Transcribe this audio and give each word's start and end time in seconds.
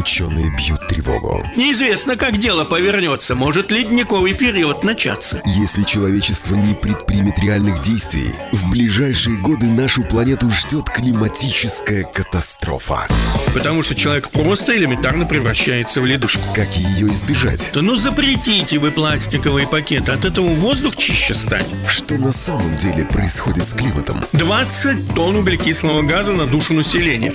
ученые 0.00 0.50
бьют 0.50 0.86
тревогу. 0.88 1.46
Неизвестно, 1.56 2.16
как 2.16 2.38
дело 2.38 2.64
повернется. 2.64 3.34
Может 3.34 3.70
ледниковый 3.70 4.32
период 4.34 4.82
начаться. 4.82 5.42
Если 5.44 5.82
человечество 5.82 6.54
не 6.54 6.74
предпримет 6.74 7.38
реальных 7.38 7.80
действий, 7.80 8.32
в 8.52 8.70
ближайшие 8.70 9.36
годы 9.36 9.66
нашу 9.66 10.02
планету 10.02 10.48
ждет 10.50 10.88
климатическая 10.88 12.04
катастрофа. 12.04 13.06
Потому 13.54 13.82
что 13.82 13.94
человек 13.94 14.30
просто 14.30 14.76
элементарно 14.76 15.26
превращается 15.26 16.00
в 16.00 16.06
ледышку. 16.06 16.42
Как 16.54 16.74
ее 16.76 17.08
избежать? 17.08 17.70
Да 17.74 17.82
ну 17.82 17.96
запретите 17.96 18.78
вы 18.78 18.90
пластиковые 18.90 19.66
пакеты, 19.66 20.12
от 20.12 20.24
этого 20.24 20.48
воздух 20.48 20.96
чище 20.96 21.34
станет. 21.34 21.66
Что 21.86 22.14
на 22.14 22.32
самом 22.32 22.76
деле 22.78 23.04
происходит 23.04 23.64
с 23.64 23.74
климатом? 23.74 24.24
20 24.32 25.14
тонн 25.14 25.36
углекислого 25.36 26.02
газа 26.02 26.32
на 26.32 26.46
душу 26.46 26.72
населения. 26.72 27.32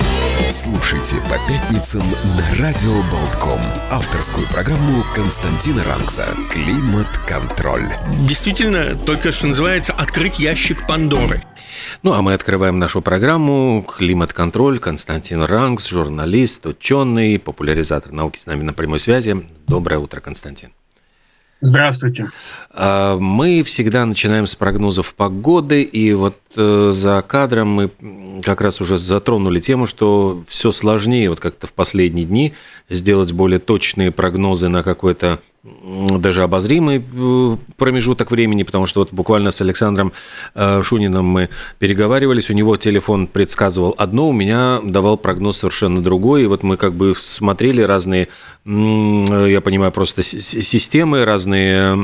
Слушайте 0.49 1.17
по 1.29 1.37
пятницам 1.47 2.03
на 2.37 2.54
Радио 2.59 2.93
Болтком. 3.11 3.59
Авторскую 3.91 4.47
программу 4.47 5.03
Константина 5.13 5.83
Рангса 5.83 6.25
«Климат-контроль». 6.49 7.89
Действительно, 8.29 8.95
только 8.95 9.33
что 9.33 9.47
называется 9.47 9.91
«Открыть 9.91 10.39
ящик 10.39 10.87
Пандоры». 10.87 11.43
Ну, 12.01 12.13
а 12.13 12.21
мы 12.21 12.33
открываем 12.33 12.79
нашу 12.79 13.01
программу 13.01 13.85
«Климат-контроль». 13.85 14.79
Константин 14.79 15.43
Рангс, 15.43 15.89
журналист, 15.89 16.65
ученый, 16.65 17.39
популяризатор 17.39 18.13
науки 18.13 18.39
с 18.39 18.45
нами 18.45 18.63
на 18.63 18.71
прямой 18.71 19.01
связи. 19.01 19.45
Доброе 19.67 19.97
утро, 19.97 20.21
Константин. 20.21 20.71
Здравствуйте. 21.61 22.29
А, 22.71 23.17
мы 23.17 23.63
всегда 23.63 24.05
начинаем 24.05 24.45
с 24.45 24.55
прогнозов 24.55 25.13
погоды, 25.13 25.83
и 25.83 26.13
вот 26.13 26.37
э, 26.55 26.91
за 26.93 27.23
кадром 27.25 27.69
мы 27.69 27.91
как 28.43 28.61
раз 28.61 28.81
уже 28.81 28.97
затронули 28.97 29.59
тему, 29.59 29.85
что 29.85 30.43
все 30.47 30.71
сложнее 30.71 31.29
вот 31.29 31.39
как-то 31.39 31.67
в 31.67 31.73
последние 31.73 32.25
дни 32.25 32.53
сделать 32.89 33.31
более 33.31 33.59
точные 33.59 34.11
прогнозы 34.11 34.67
на 34.67 34.83
какой-то 34.83 35.39
даже 36.19 36.43
обозримый 36.43 37.03
э, 37.03 37.57
промежуток 37.77 38.29
времени, 38.31 38.63
потому 38.63 38.85
что 38.85 39.01
вот 39.01 39.11
буквально 39.11 39.49
с 39.51 39.61
Александром 39.61 40.13
э, 40.53 40.81
Шуниным 40.83 41.25
мы 41.25 41.49
переговаривались, 41.79 42.49
у 42.49 42.53
него 42.53 42.77
телефон 42.77 43.25
предсказывал 43.25 43.95
одно, 43.97 44.29
у 44.29 44.31
меня 44.31 44.79
давал 44.83 45.17
прогноз 45.17 45.57
совершенно 45.57 46.03
другой, 46.03 46.43
и 46.43 46.47
вот 46.47 46.61
мы 46.61 46.77
как 46.77 46.93
бы 46.93 47.15
смотрели 47.15 47.81
разные, 47.81 48.27
я 48.65 49.61
понимаю, 49.61 49.91
просто 49.91 50.21
системы, 50.21 51.25
разные, 51.25 51.95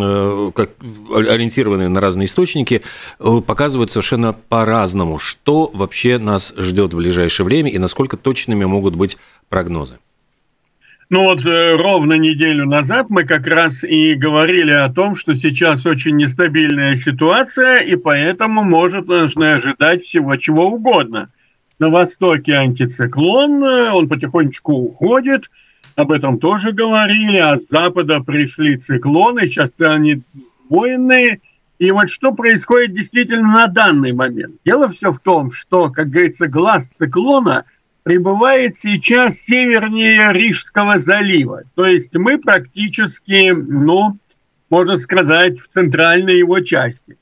э, 0.00 0.50
как, 0.54 0.70
ориентированные 1.14 1.88
на 1.88 2.00
разные 2.00 2.26
источники, 2.26 2.82
показывают 3.18 3.92
совершенно 3.92 4.32
по-разному, 4.32 5.18
что 5.18 5.70
вообще 5.72 6.18
нас 6.18 6.52
ждет 6.56 6.92
в 6.92 6.96
ближайшее 6.96 7.44
время 7.44 7.70
и 7.70 7.78
насколько 7.78 8.16
точными 8.16 8.64
могут 8.64 8.96
быть 8.96 9.16
прогнозы. 9.48 9.98
Ну 11.08 11.22
вот 11.22 11.46
э, 11.46 11.76
ровно 11.76 12.14
неделю 12.14 12.66
назад 12.66 13.10
мы 13.10 13.22
как 13.22 13.46
раз 13.46 13.84
и 13.84 14.14
говорили 14.14 14.72
о 14.72 14.92
том, 14.92 15.14
что 15.14 15.34
сейчас 15.34 15.86
очень 15.86 16.16
нестабильная 16.16 16.96
ситуация, 16.96 17.78
и 17.78 17.94
поэтому 17.94 18.64
может 18.64 19.06
нужно 19.06 19.54
ожидать 19.54 20.02
всего 20.02 20.34
чего 20.36 20.66
угодно. 20.66 21.30
На 21.78 21.90
востоке 21.90 22.54
антициклон, 22.54 23.62
э, 23.62 23.92
он 23.92 24.08
потихонечку 24.08 24.72
уходит, 24.72 25.48
об 25.94 26.10
этом 26.10 26.40
тоже 26.40 26.72
говорили, 26.72 27.36
а 27.36 27.56
с 27.56 27.68
запада 27.68 28.18
пришли 28.18 28.76
циклоны, 28.76 29.42
сейчас 29.42 29.72
они 29.78 30.22
сдвоенные. 30.34 31.40
И 31.78 31.90
вот 31.92 32.10
что 32.10 32.32
происходит 32.32 32.94
действительно 32.94 33.48
на 33.48 33.66
данный 33.68 34.12
момент? 34.12 34.56
Дело 34.64 34.88
все 34.88 35.12
в 35.12 35.20
том, 35.20 35.52
что, 35.52 35.88
как 35.88 36.10
говорится, 36.10 36.48
глаз 36.48 36.90
циклона– 36.98 37.64
пребывает 38.06 38.78
сейчас 38.78 39.40
севернее 39.40 40.32
Рижского 40.32 41.00
залива. 41.00 41.64
То 41.74 41.86
есть 41.86 42.14
мы 42.14 42.38
практически, 42.38 43.50
ну, 43.50 44.16
можно 44.70 44.96
сказать, 44.96 45.58
в 45.58 45.66
центральной 45.66 46.38
его 46.38 46.60
части. 46.60 47.16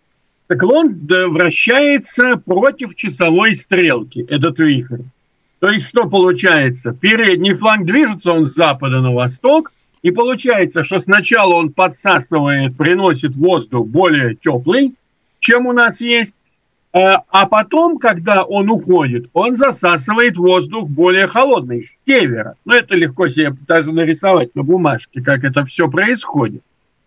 Так 0.46 0.62
он 0.62 0.94
вращается 1.30 2.36
против 2.36 2.94
часовой 2.96 3.54
стрелки, 3.54 4.26
этот 4.28 4.58
вихрь. 4.58 5.04
То 5.60 5.70
есть 5.70 5.88
что 5.88 6.06
получается? 6.06 6.92
Передний 6.92 7.54
фланг 7.54 7.86
движется 7.86 8.32
он 8.32 8.44
с 8.44 8.54
запада 8.54 9.00
на 9.00 9.14
восток, 9.14 9.72
и 10.02 10.10
получается, 10.10 10.82
что 10.82 10.98
сначала 10.98 11.54
он 11.54 11.72
подсасывает, 11.72 12.76
приносит 12.76 13.34
воздух 13.36 13.86
более 13.86 14.34
теплый, 14.34 14.92
чем 15.38 15.64
у 15.64 15.72
нас 15.72 16.02
есть, 16.02 16.36
а 16.94 17.46
потом, 17.46 17.98
когда 17.98 18.44
он 18.44 18.70
уходит, 18.70 19.28
он 19.32 19.56
засасывает 19.56 20.36
воздух 20.36 20.88
более 20.88 21.26
холодный, 21.26 21.82
с 21.82 22.04
севера. 22.06 22.54
Ну, 22.64 22.72
это 22.72 22.94
легко 22.94 23.26
себе 23.26 23.56
даже 23.66 23.90
нарисовать 23.90 24.54
на 24.54 24.62
бумажке, 24.62 25.20
как 25.20 25.42
это 25.42 25.64
все 25.64 25.90
происходит. 25.90 26.62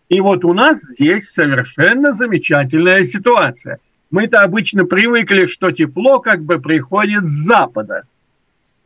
И 0.10 0.20
вот 0.20 0.44
у 0.44 0.54
нас 0.54 0.82
здесь 0.82 1.30
совершенно 1.30 2.12
замечательная 2.12 3.06
ситуация. 3.06 3.80
Мы-то 4.12 4.42
обычно 4.42 4.84
привыкли, 4.84 5.46
что 5.46 5.72
тепло 5.72 6.20
как 6.20 6.44
бы 6.44 6.60
приходит 6.60 7.26
с 7.26 7.46
запада. 7.46 8.04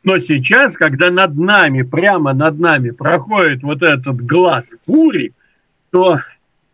Но 0.03 0.19
сейчас, 0.19 0.77
когда 0.77 1.09
над 1.09 1.35
нами, 1.35 1.81
прямо 1.81 2.33
над 2.33 2.59
нами 2.59 2.91
проходит 2.91 3.63
вот 3.63 3.81
этот 3.81 4.21
глаз 4.21 4.77
бури, 4.85 5.33
то 5.89 6.19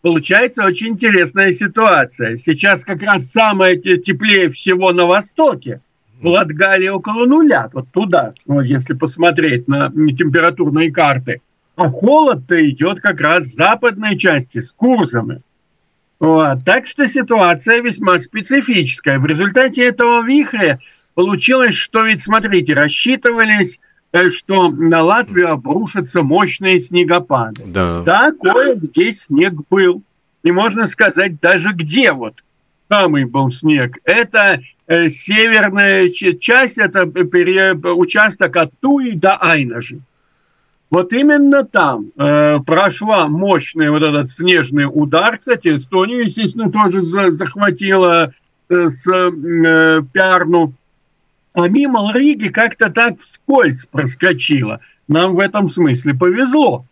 получается 0.07 0.63
очень 0.63 0.89
интересная 0.93 1.51
ситуация. 1.51 2.37
Сейчас 2.37 2.85
как 2.85 3.01
раз 3.01 3.29
самое 3.29 3.77
теплее 3.77 4.49
всего 4.49 4.93
на 4.93 5.05
востоке. 5.05 5.81
В 6.21 6.27
Латгалии 6.27 6.87
около 6.87 7.25
нуля, 7.25 7.69
вот 7.73 7.89
туда, 7.91 8.33
вот 8.45 8.65
если 8.65 8.93
посмотреть 8.93 9.67
на 9.67 9.89
температурные 9.89 10.93
карты. 10.93 11.41
А 11.75 11.89
холод-то 11.89 12.69
идет 12.69 13.01
как 13.01 13.19
раз 13.19 13.47
с 13.47 13.55
западной 13.55 14.17
части, 14.17 14.59
с 14.59 14.71
Курзами. 14.71 15.41
Вот. 16.21 16.63
Так 16.63 16.85
что 16.85 17.05
ситуация 17.05 17.81
весьма 17.81 18.17
специфическая. 18.19 19.19
В 19.19 19.25
результате 19.25 19.83
этого 19.83 20.25
вихря 20.25 20.79
получилось, 21.15 21.75
что 21.75 22.05
ведь, 22.05 22.21
смотрите, 22.21 22.73
рассчитывались 22.73 23.81
что 24.29 24.69
на 24.69 25.03
Латвию 25.03 25.51
обрушатся 25.51 26.23
мощные 26.23 26.79
снегопады. 26.79 27.63
Да. 27.65 28.01
да, 28.01 28.31
кое-где 28.31 29.11
снег 29.11 29.53
был. 29.69 30.01
И 30.43 30.51
можно 30.51 30.85
сказать, 30.85 31.39
даже 31.39 31.73
где 31.73 32.11
вот 32.11 32.35
самый 32.89 33.25
был 33.25 33.49
снег. 33.49 33.97
Это 34.03 34.61
э, 34.87 35.09
северная 35.09 36.09
часть, 36.09 36.77
это 36.77 37.05
пере, 37.05 37.73
участок 37.73 38.55
от 38.55 38.71
Туи 38.79 39.11
до 39.11 39.35
Айнажи. 39.35 39.99
Вот 40.89 41.11
именно 41.11 41.65
там 41.65 42.11
э, 42.17 42.59
прошла 42.65 43.27
мощный 43.27 43.89
вот 43.89 44.03
этот 44.03 44.29
снежный 44.29 44.85
удар. 44.85 45.37
Кстати, 45.37 45.75
Эстонию, 45.75 46.23
естественно, 46.23 46.71
тоже 46.71 47.01
за, 47.01 47.31
захватила 47.31 48.31
э, 48.69 48.87
с 48.87 49.05
э, 49.07 50.01
Пярну 50.13 50.73
а 51.57 51.67
мимо 51.69 52.11
Риги 52.13 52.49
как-то 52.49 52.91
так 52.91 53.19
вскользь 53.19 53.87
проскочила. 53.87 54.79
Нам 55.07 55.33
в 55.33 55.39
этом 55.39 55.69
смысле 55.69 56.13
повезло. 56.13 56.85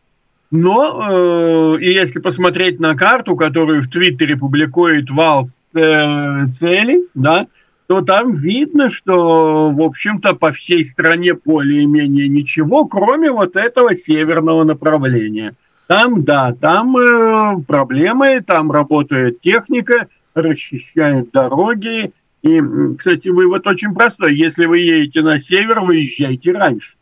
Но, 0.50 1.76
э, 1.78 1.82
и 1.82 1.94
если 1.94 2.20
посмотреть 2.20 2.80
на 2.80 2.96
карту, 2.96 3.36
которую 3.36 3.84
в 3.84 3.90
Твиттере 3.90 4.36
публикует 4.36 5.12
Вал 5.12 5.46
э, 5.76 6.46
Цели, 6.48 7.04
да, 7.14 7.46
то 7.86 8.02
там 8.02 8.32
видно, 8.32 8.90
что, 8.90 9.70
в 9.70 9.82
общем-то, 9.82 10.34
по 10.34 10.52
всей 10.52 10.84
стране 10.84 11.36
более-менее 11.36 12.28
ничего, 12.28 12.86
кроме 12.86 13.30
вот 13.30 13.56
этого 13.58 13.96
северного 13.96 14.64
направления. 14.64 15.54
Там, 15.86 16.24
да, 16.24 16.56
там 16.60 16.98
э, 16.98 17.62
проблемы, 17.68 18.42
там 18.42 18.72
работает 18.72 19.42
техника, 19.42 20.08
расчищают 20.34 21.30
дороги, 21.30 22.12
и, 22.46 22.62
кстати, 22.96 23.30
вывод 23.30 23.66
очень 23.66 23.94
простой. 23.94 24.36
Если 24.36 24.66
вы 24.66 24.80
едете 24.80 25.24
на 25.24 25.40
север, 25.40 25.82
выезжайте 25.82 26.52
раньше. 26.52 26.94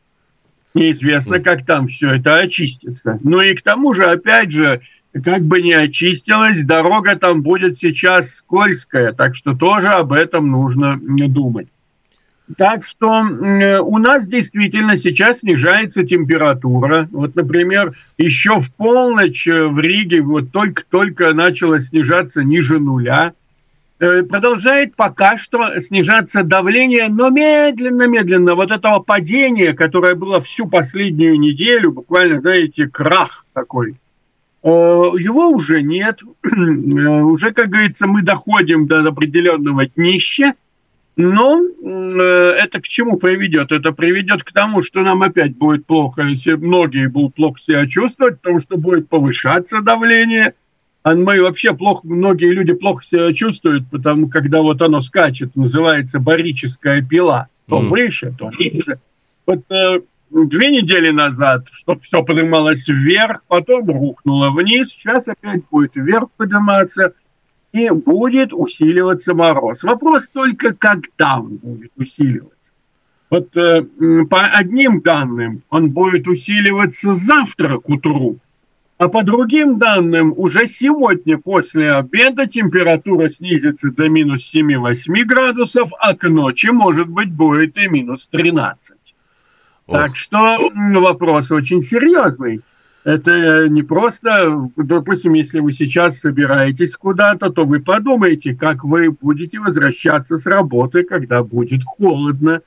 Неизвестно, 0.74 1.40
как 1.40 1.66
там 1.66 1.88
все 1.88 2.12
это 2.12 2.38
очистится. 2.38 3.20
Ну 3.24 3.42
и 3.42 3.54
к 3.54 3.62
тому 3.62 3.94
же, 3.94 4.06
опять 4.06 4.52
же, 4.52 4.80
как 5.24 5.44
бы 5.44 5.62
не 5.62 5.74
очистилась, 5.74 6.64
дорога 6.64 7.18
там 7.18 7.44
будет 7.44 7.76
сейчас 7.76 8.36
скользкая, 8.36 9.12
так 9.12 9.36
что 9.36 9.54
тоже 9.54 9.90
об 9.90 10.14
этом 10.14 10.50
нужно 10.50 10.98
думать. 11.00 11.68
Так 12.58 12.86
что 12.86 13.08
у 13.82 13.98
нас 14.00 14.28
действительно 14.28 14.98
сейчас 14.98 15.40
снижается 15.40 16.04
температура. 16.06 17.08
Вот, 17.12 17.36
например, 17.36 17.96
еще 18.18 18.62
в 18.62 18.74
полночь 18.74 19.46
в 19.46 19.80
Риге 19.80 20.22
вот 20.22 20.52
только-только 20.52 21.34
начала 21.34 21.80
снижаться 21.80 22.44
ниже 22.44 22.80
нуля. 22.80 23.34
Э, 24.04 24.22
продолжает 24.24 24.98
пока 24.98 25.38
что 25.38 25.80
снижаться 25.80 26.44
давление, 26.44 27.08
но 27.08 27.30
медленно-медленно 27.30 28.54
вот 28.54 28.70
этого 28.70 29.00
падения, 29.00 29.72
которое 29.72 30.14
было 30.14 30.42
всю 30.42 30.68
последнюю 30.68 31.40
неделю, 31.40 31.94
буквально, 31.94 32.42
знаете, 32.42 32.90
крах 32.90 33.46
такой, 33.54 33.96
его 34.62 35.48
уже 35.50 35.82
нет. 35.82 36.22
Э, 36.44 37.22
уже, 37.22 37.52
как 37.52 37.70
говорится, 37.70 38.06
мы 38.06 38.24
доходим 38.24 38.88
до 38.88 39.08
определенного 39.08 39.86
днища. 39.86 40.54
Но 41.16 41.62
э, 41.62 42.20
это 42.60 42.82
к 42.82 42.88
чему 42.88 43.16
приведет? 43.18 43.72
Это 43.72 43.94
приведет 43.94 44.44
к 44.44 44.52
тому, 44.52 44.82
что 44.82 45.02
нам 45.02 45.22
опять 45.22 45.56
будет 45.56 45.86
плохо, 45.86 46.24
если 46.24 46.56
многие 46.56 47.08
будут 47.08 47.36
плохо 47.36 47.60
себя 47.62 47.86
чувствовать, 47.86 48.42
потому 48.42 48.60
что 48.60 48.76
будет 48.76 49.08
повышаться 49.08 49.80
давление. 49.80 50.56
А 51.04 51.16
мы 51.16 51.42
вообще 51.42 51.74
плохо, 51.74 52.08
многие 52.08 52.54
люди 52.54 52.74
плохо 52.74 53.04
себя 53.04 53.34
чувствуют, 53.34 53.88
потому 53.90 54.30
когда 54.30 54.62
вот 54.62 54.82
оно 54.82 55.02
скачет, 55.02 55.56
называется 55.56 56.20
барическая 56.20 57.02
пила. 57.02 57.48
То 57.68 57.82
mm. 57.82 57.86
выше, 57.88 58.36
то 58.38 58.52
ниже. 58.52 59.00
Вот 59.46 59.64
э, 59.70 60.00
две 60.32 60.72
недели 60.72 61.12
назад, 61.12 61.68
чтобы 61.72 62.02
все 62.02 62.24
поднималось 62.24 62.88
вверх, 62.88 63.44
потом 63.48 63.88
рухнуло 63.88 64.50
вниз, 64.50 64.90
сейчас 64.90 65.28
опять 65.28 65.64
будет 65.70 65.96
вверх 65.96 66.30
подниматься– 66.38 67.14
и 67.74 67.90
будет 67.90 68.54
усиливаться 68.54 69.34
мороз. 69.34 69.84
Вопрос 69.84 70.30
только, 70.30 70.74
когда 70.74 71.40
он 71.40 71.58
будет 71.58 71.92
усиливаться. 71.98 72.72
Вот 73.30 73.58
э, 73.58 73.84
по 74.30 74.42
одним 74.46 75.02
данным 75.02 75.64
он 75.70 75.90
будет 75.90 76.28
усиливаться 76.28 77.16
завтра 77.16 77.80
к 77.80 77.90
утру, 77.90 78.38
а 78.98 79.10
по 79.10 79.24
другим 79.24 79.80
данным 79.80 80.34
уже 80.38 80.66
сегодня 80.66 81.38
после 81.38 81.94
обеда 81.94 82.46
температура 82.48 83.28
снизится 83.28 83.92
до 83.92 84.08
минус 84.08 84.54
7-8 84.54 85.24
градусов, 85.26 85.90
а 86.00 86.16
к 86.16 86.30
ночи, 86.30 86.68
может 86.68 87.08
быть, 87.08 87.32
будет 87.32 87.78
и 87.78 87.88
минус 87.88 88.28
13. 88.28 88.96
Ох. 89.88 89.96
Так 89.98 90.16
что 90.16 90.60
вопрос 90.74 91.52
очень 91.52 91.82
серьезный. 91.82 92.62
Это 93.04 93.68
не 93.68 93.84
просто, 93.84 94.70
допустим, 94.78 95.34
если 95.34 95.60
вы 95.60 95.74
сейчас 95.74 96.20
собираетесь 96.20 96.96
куда-то, 96.96 97.50
то 97.50 97.66
вы 97.66 97.82
подумайте, 97.82 98.56
как 98.56 98.86
вы 98.86 99.12
будете 99.12 99.60
возвращаться 99.60 100.38
с 100.38 100.46
работы, 100.46 101.04
когда 101.04 101.44
будет 101.44 101.84
холодно. 101.84 102.62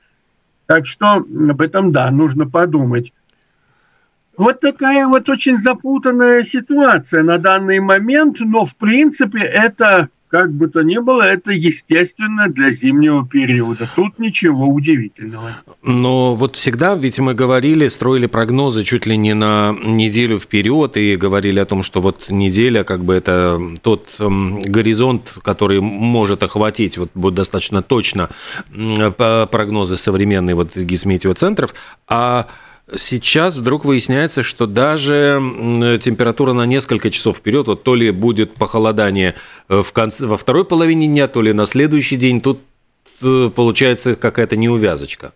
Так 0.67 0.85
что 0.85 1.13
об 1.13 1.61
этом, 1.61 1.91
да, 1.91 2.11
нужно 2.11 2.47
подумать. 2.47 3.13
Вот 4.37 4.59
такая 4.59 5.07
вот 5.07 5.27
очень 5.29 5.57
запутанная 5.57 6.43
ситуация 6.43 7.23
на 7.23 7.39
данный 7.39 7.79
момент, 7.79 8.39
но 8.39 8.65
в 8.65 8.75
принципе 8.75 9.39
это 9.39 10.09
как 10.29 10.51
бы 10.51 10.67
то 10.67 10.81
ни 10.81 10.97
было, 10.97 11.21
это 11.21 11.53
естественно 11.53 12.49
для 12.49 12.69
зимнего 12.69 13.25
периода. 13.25 13.89
Тут 13.95 14.19
ничего 14.19 14.67
удивительного. 14.67 15.51
Но 15.83 16.35
вот 16.35 16.57
всегда, 16.57 16.95
ведь 16.95 17.17
мы 17.19 17.33
говорили, 17.33 17.87
строили 17.87 18.27
прогнозы 18.27 18.83
чуть 18.83 19.05
ли 19.05 19.15
не 19.15 19.33
на 19.33 19.73
неделю 19.85 20.37
вперед 20.37 20.97
и 20.97 21.15
говорили 21.15 21.59
о 21.59 21.65
том, 21.65 21.81
что 21.81 22.01
вот 22.01 22.29
неделя, 22.29 22.83
как 22.83 23.05
бы 23.05 23.13
это 23.13 23.59
тот 23.81 24.09
эм, 24.19 24.59
горизонт, 24.59 25.37
который 25.43 25.79
может 25.79 26.43
охватить 26.43 26.97
вот 26.97 27.09
будет 27.13 27.35
достаточно 27.35 27.81
точно 27.81 28.29
прогнозы 28.69 29.97
современные 29.97 30.55
вот 30.55 30.75
гисметеоцентров, 30.75 31.73
а 32.07 32.47
Сейчас 32.95 33.57
вдруг 33.57 33.83
выясняется, 33.83 34.43
что 34.43 34.65
даже 34.65 35.41
температура 36.01 36.53
на 36.53 36.65
несколько 36.65 37.09
часов 37.09 37.37
вперед, 37.37 37.67
вот 37.67 37.83
то 37.83 37.95
ли 37.95 38.11
будет 38.11 38.53
похолодание 38.53 39.35
э, 39.67 39.81
в 39.81 39.91
конце, 39.91 40.25
во 40.25 40.37
второй 40.37 40.63
половине 40.63 41.07
дня, 41.07 41.27
то 41.27 41.41
ли 41.41 41.51
на 41.51 41.65
следующий 41.65 42.15
день, 42.15 42.39
тут 42.39 42.61
э, 43.21 43.49
получается 43.53 44.15
какая-то 44.15 44.55
неувязочка. 44.55 45.33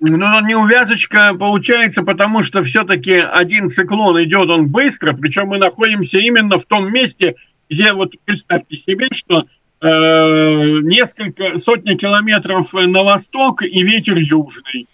Ну, 0.00 0.46
неувязочка 0.46 1.32
получается, 1.32 2.02
потому 2.02 2.42
что 2.42 2.62
все-таки 2.62 3.14
один 3.14 3.70
циклон 3.70 4.22
идет 4.22 4.50
он 4.50 4.68
быстро, 4.68 5.14
причем 5.14 5.46
мы 5.46 5.56
находимся 5.56 6.18
именно 6.18 6.58
в 6.58 6.66
том 6.66 6.92
месте, 6.92 7.36
где 7.70 7.94
вот 7.94 8.12
представьте 8.26 8.76
себе, 8.76 9.08
что 9.12 9.46
э, 9.80 10.80
несколько 10.82 11.56
сотни 11.56 11.94
километров 11.94 12.74
на 12.74 13.02
восток 13.02 13.62
и 13.62 13.82
ветер 13.82 14.18
южный 14.18 14.86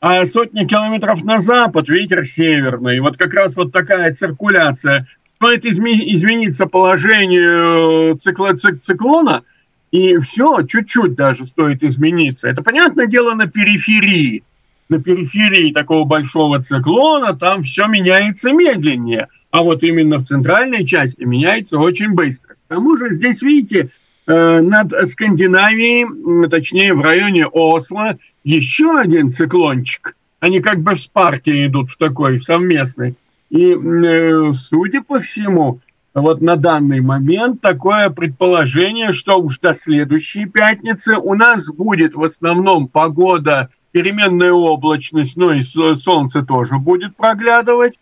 а 0.00 0.24
сотни 0.24 0.64
километров 0.64 1.22
на 1.24 1.38
запад 1.38 1.88
ветер 1.88 2.24
северный. 2.24 3.00
Вот 3.00 3.16
как 3.16 3.34
раз 3.34 3.56
вот 3.56 3.72
такая 3.72 4.12
циркуляция. 4.14 5.06
Стоит 5.36 5.64
измениться 5.64 6.66
положение 6.66 8.16
цикла, 8.16 8.54
циклона, 8.54 9.42
и 9.90 10.18
все, 10.18 10.62
чуть-чуть 10.62 11.14
даже 11.14 11.46
стоит 11.46 11.82
измениться. 11.82 12.48
Это, 12.48 12.62
понятное 12.62 13.06
дело, 13.06 13.34
на 13.34 13.46
периферии. 13.46 14.42
На 14.88 15.00
периферии 15.00 15.72
такого 15.72 16.04
большого 16.04 16.60
циклона 16.62 17.34
там 17.34 17.62
все 17.62 17.86
меняется 17.86 18.52
медленнее. 18.52 19.28
А 19.50 19.62
вот 19.62 19.82
именно 19.82 20.18
в 20.18 20.24
центральной 20.24 20.84
части 20.84 21.24
меняется 21.24 21.78
очень 21.78 22.10
быстро. 22.10 22.54
К 22.54 22.68
тому 22.68 22.96
же 22.96 23.10
здесь, 23.10 23.42
видите, 23.42 23.90
э, 24.26 24.60
над 24.60 24.92
Скандинавией, 25.08 26.48
точнее 26.48 26.94
в 26.94 27.00
районе 27.00 27.46
Осло, 27.46 28.18
еще 28.44 28.98
один 28.98 29.30
циклончик. 29.30 30.16
Они 30.40 30.60
как 30.60 30.80
бы 30.80 30.94
в 30.94 31.00
спарке 31.00 31.66
идут 31.66 31.90
в 31.90 31.96
такой 31.96 32.40
совместный. 32.40 33.14
И, 33.50 33.74
э, 33.74 34.52
судя 34.52 35.02
по 35.02 35.18
всему, 35.18 35.80
вот 36.14 36.40
на 36.40 36.56
данный 36.56 37.00
момент 37.00 37.60
такое 37.60 38.10
предположение, 38.10 39.12
что 39.12 39.40
уж 39.40 39.58
до 39.58 39.74
следующей 39.74 40.46
пятницы 40.46 41.16
у 41.16 41.34
нас 41.34 41.70
будет 41.70 42.14
в 42.14 42.22
основном 42.22 42.88
погода, 42.88 43.68
переменная 43.92 44.52
облачность, 44.52 45.36
ну 45.36 45.52
и 45.52 45.60
солнце 45.60 46.42
тоже 46.42 46.78
будет 46.78 47.16
проглядывать, 47.16 47.98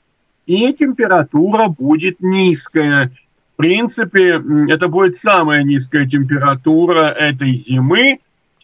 и 0.47 0.73
температура 0.73 1.69
будет 1.69 2.21
низкая. 2.21 3.13
В 3.55 3.57
принципе, 3.57 4.43
это 4.69 4.89
будет 4.89 5.17
самая 5.17 5.63
низкая 5.63 6.07
температура 6.07 7.09
этой 7.09 7.55
зимы, 7.55 8.21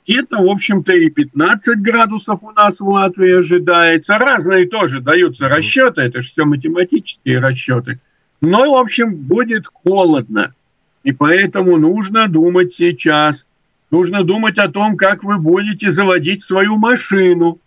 где-то, 0.06 0.43
в 0.43 0.49
общем-то, 0.49 0.93
и 0.93 1.09
15 1.09 1.81
градусов 1.81 2.43
у 2.43 2.51
нас 2.51 2.81
в 2.81 2.87
Латвии 2.87 3.39
ожидается. 3.39 4.19
Разные 4.19 4.67
тоже 4.67 5.01
даются 5.01 5.49
расчеты, 5.49 6.03
это 6.03 6.21
же 6.21 6.29
все 6.29 6.45
математические 6.45 7.39
расчеты. 7.39 7.99
Но, 8.41 8.73
в 8.73 8.77
общем, 8.77 9.15
будет 9.15 9.67
холодно. 9.67 10.55
И 11.03 11.12
поэтому 11.12 11.79
нужно 11.79 12.29
думать 12.29 12.75
сейчас. 12.75 13.47
Нужно 13.91 14.25
думать 14.25 14.59
о 14.59 14.69
том, 14.69 14.97
как 14.97 15.25
вы 15.25 15.39
будете 15.39 15.91
заводить 15.91 16.43
свою 16.43 16.77
машину. 16.77 17.59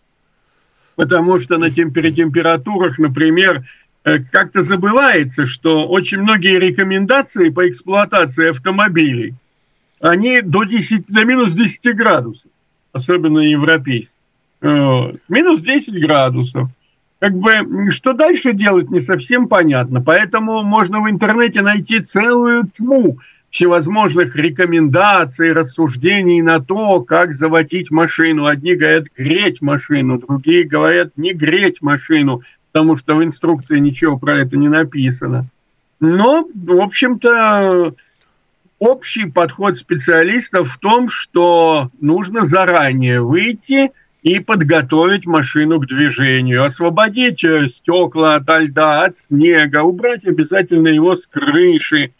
Потому 0.95 1.39
что 1.39 1.57
на 1.57 1.69
температурах, 1.69 2.99
например, 2.99 3.63
э, 4.03 4.19
как-то 4.31 4.61
забывается, 4.61 5.45
что 5.45 5.87
очень 5.87 6.19
многие 6.19 6.59
рекомендации 6.59 7.49
по 7.49 7.67
эксплуатации 7.67 8.49
автомобилей– 8.49 9.33
они 9.99 10.41
до, 10.41 10.63
10, 10.63 11.07
до 11.07 11.25
минус 11.25 11.53
10 11.53 11.95
градусов, 11.95 12.51
особенно 12.93 13.39
европейские. 13.39 14.17
Вот. 14.61 15.19
Минус 15.29 15.61
10 15.61 15.99
градусов. 16.01 16.69
Как 17.19 17.33
бы, 17.33 17.91
что 17.91 18.13
дальше 18.13 18.53
делать, 18.53 18.91
не 18.91 18.99
совсем 18.99 19.47
понятно. 19.47 20.01
Поэтому 20.01 20.61
можно 20.61 21.01
в 21.01 21.09
интернете 21.09 21.61
найти 21.61 21.99
целую 21.99 22.67
тьму 22.67 23.17
всевозможных 23.49 24.35
рекомендаций, 24.35 25.53
рассуждений 25.53 26.41
на 26.41 26.59
то, 26.59 27.01
как 27.01 27.33
заводить 27.33 27.89
машину. 27.89 28.45
Одни 28.45 28.75
говорят 28.75 29.05
греть 29.15 29.61
машину, 29.61 30.19
другие 30.19 30.63
говорят 30.63 31.13
не 31.15 31.33
греть 31.33 31.81
машину, 31.81 32.41
потому 32.71 32.95
что 32.95 33.15
в 33.15 33.23
инструкции 33.23 33.79
ничего 33.79 34.19
про 34.19 34.39
это 34.39 34.57
не 34.57 34.69
написано. 34.69 35.47
Но, 35.99 36.47
в 36.53 36.79
общем-то, 36.79 37.95
общий 38.79 39.25
подход 39.25 39.77
специалистов 39.77 40.73
в 40.73 40.79
том, 40.79 41.09
что 41.09 41.89
нужно 41.99 42.45
заранее 42.45 43.21
выйти 43.21 43.91
и 44.23 44.39
подготовить 44.39 45.25
машину 45.25 45.79
к 45.79 45.87
движению, 45.87 46.63
освободить 46.63 47.43
э, 47.43 47.67
стекла 47.67 48.35
от 48.35 48.49
льда, 48.61 49.03
от 49.03 49.17
снега, 49.17 49.83
убрать 49.83 50.25
обязательно 50.25 50.89
его 50.89 51.15
с 51.15 51.27
крыши, 51.27 52.13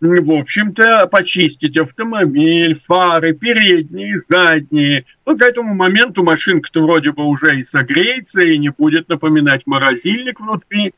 в 0.00 0.32
общем-то, 0.32 1.08
почистить 1.08 1.76
автомобиль, 1.76 2.74
фары, 2.74 3.34
передние, 3.34 4.18
задние. 4.18 5.04
Ну, 5.26 5.36
к 5.36 5.42
этому 5.42 5.74
моменту 5.74 6.22
машинка-то 6.24 6.82
вроде 6.82 7.12
бы 7.12 7.24
уже 7.24 7.58
и 7.58 7.62
согреется, 7.62 8.40
и 8.40 8.56
не 8.56 8.70
будет 8.70 9.10
напоминать 9.10 9.66
морозильник 9.66 10.40
внутри. 10.40 10.94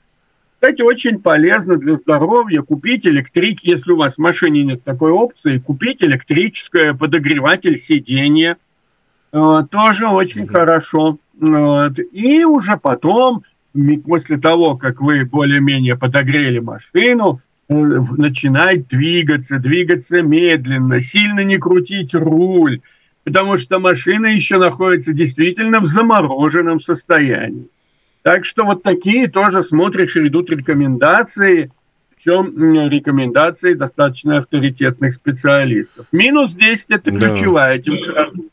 Кстати, 0.62 0.80
очень 0.82 1.18
полезно 1.18 1.74
для 1.74 1.96
здоровья 1.96 2.62
купить 2.62 3.04
электрик, 3.04 3.64
если 3.64 3.90
у 3.90 3.96
вас 3.96 4.14
в 4.14 4.18
машине 4.18 4.62
нет 4.62 4.84
такой 4.84 5.10
опции, 5.10 5.58
купить 5.58 6.04
электрическое 6.04 6.94
подогреватель 6.94 7.76
сиденья. 7.76 8.56
Э, 9.32 9.64
тоже 9.68 10.06
очень 10.06 10.42
mm-hmm. 10.42 10.54
хорошо. 10.54 11.18
Вот. 11.40 11.98
И 12.12 12.44
уже 12.44 12.76
потом, 12.76 13.42
после 14.06 14.36
того, 14.36 14.76
как 14.76 15.00
вы 15.00 15.24
более-менее 15.24 15.96
подогрели 15.96 16.60
машину, 16.60 17.40
э, 17.68 17.74
начинать 17.74 18.86
двигаться, 18.86 19.58
двигаться 19.58 20.22
медленно, 20.22 21.00
сильно 21.00 21.40
не 21.42 21.58
крутить 21.58 22.14
руль, 22.14 22.82
потому 23.24 23.56
что 23.56 23.80
машина 23.80 24.26
еще 24.26 24.58
находится 24.58 25.12
действительно 25.12 25.80
в 25.80 25.86
замороженном 25.86 26.78
состоянии. 26.78 27.66
Так 28.22 28.44
что 28.44 28.64
вот 28.64 28.82
такие 28.82 29.28
тоже 29.28 29.62
смотришь, 29.62 30.16
идут 30.16 30.50
рекомендации, 30.50 31.72
причем 32.14 32.88
рекомендации 32.88 33.74
достаточно 33.74 34.38
авторитетных 34.38 35.12
специалистов. 35.12 36.06
Минус 36.12 36.54
10– 36.54 36.86
это 36.90 37.10
ключевая 37.10 37.76
да. 37.78 37.82
температура. 37.82 38.48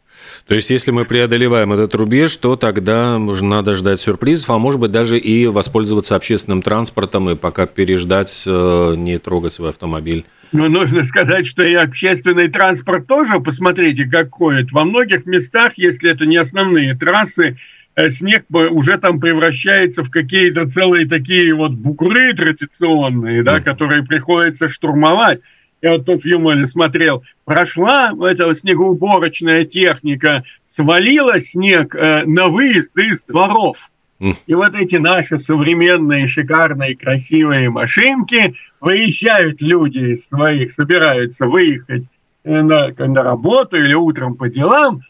То 0.48 0.56
есть, 0.56 0.70
если 0.70 0.92
мы 0.92 1.06
преодолеваем 1.06 1.74
этот 1.74 1.94
рубеж, 1.96 2.36
то 2.36 2.56
тогда 2.56 3.20
надо 3.20 3.74
ждать 3.74 4.00
сюрпризов, 4.00 4.50
а 4.50 4.58
может 4.58 4.80
быть 4.80 4.92
даже 4.92 5.18
и 5.18 5.46
воспользоваться 5.46 6.16
общественным 6.16 6.62
транспортом 6.62 7.30
и 7.30 7.36
пока 7.36 7.68
переждать, 7.68 8.44
э, 8.48 8.96
не 8.98 9.20
трогать 9.20 9.54
свой 9.54 9.70
автомобиль. 9.70 10.26
Ну, 10.52 10.68
нужно 10.68 11.04
сказать, 11.04 11.46
что 11.46 11.64
и 11.64 11.76
общественный 11.76 12.48
транспорт 12.48 13.06
тоже, 13.06 13.40
посмотрите, 13.40 14.06
как 14.06 14.32
ходит. 14.32 14.72
Во 14.72 14.84
многих 14.84 15.28
местах, 15.28 15.74
если 15.76 16.10
это 16.10 16.26
не 16.26 16.38
основные 16.38 16.96
трассы, 16.96 17.58
снег 18.10 18.46
уже 18.50 18.98
там 18.98 19.20
превращается 19.20 20.04
в 20.04 20.10
какие-то 20.10 20.68
целые 20.68 21.08
такие 21.08 21.54
вот 21.54 21.74
бугры 21.74 22.34
традиционные, 22.34 23.44
да, 23.44 23.60
которые 23.60 24.06
приходится 24.06 24.70
штурмовать. 24.70 25.42
Я 25.82 25.94
вот 25.94 26.06
тут 26.06 26.24
в 26.24 26.26
Юмоле 26.26 26.66
смотрел, 26.66 27.24
прошла 27.46 28.12
эта 28.28 28.54
снегоуборочная 28.54 29.64
техника, 29.64 30.44
свалила 30.66 31.40
снег 31.40 31.96
э, 31.96 32.24
на 32.26 32.48
выезды 32.48 33.08
из 33.08 33.24
дворов. 33.24 33.90
И 34.48 34.54
вот 34.54 34.76
эти 34.76 34.98
наши 34.98 35.38
современные, 35.38 36.28
шикарные, 36.28 36.98
красивые 36.98 37.70
машинки, 37.70 38.54
выезжают 38.82 39.62
люди 39.62 40.12
из 40.12 40.28
своих, 40.28 40.74
собираются 40.74 41.46
выехать 41.46 42.04
э, 42.44 42.62
на, 42.62 42.90
на 42.90 43.24
работу 43.24 43.78
или 43.78 43.94
утром 43.94 44.36
по 44.36 44.50
делам, 44.50 45.04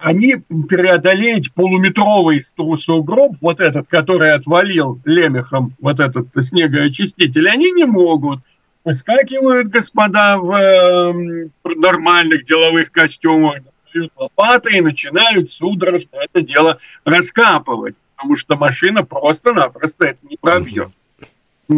они 0.00 0.36
преодолеть 0.68 1.52
полуметровый 1.52 2.40
сугроб, 2.40 3.36
вот 3.40 3.60
этот, 3.60 3.88
который 3.88 4.32
отвалил 4.32 5.00
лемехом, 5.04 5.74
вот 5.80 6.00
этот 6.00 6.28
снегоочиститель, 6.40 7.48
они 7.48 7.72
не 7.72 7.84
могут– 7.84 8.40
Выскакивают 8.84 9.68
господа 9.68 10.36
в 10.36 10.52
э, 10.52 11.48
нормальных 11.64 12.44
деловых 12.44 12.92
костюмах, 12.92 13.62
достают 13.64 14.12
лопаты 14.14 14.76
и 14.76 14.82
начинают 14.82 15.50
судорожно 15.50 16.18
это 16.22 16.42
дело 16.42 16.78
раскапывать, 17.06 17.94
потому 18.14 18.36
что 18.36 18.56
машина 18.56 19.02
просто-напросто 19.02 20.08
это 20.08 20.18
не 20.28 20.36
пробьет. 20.36 20.90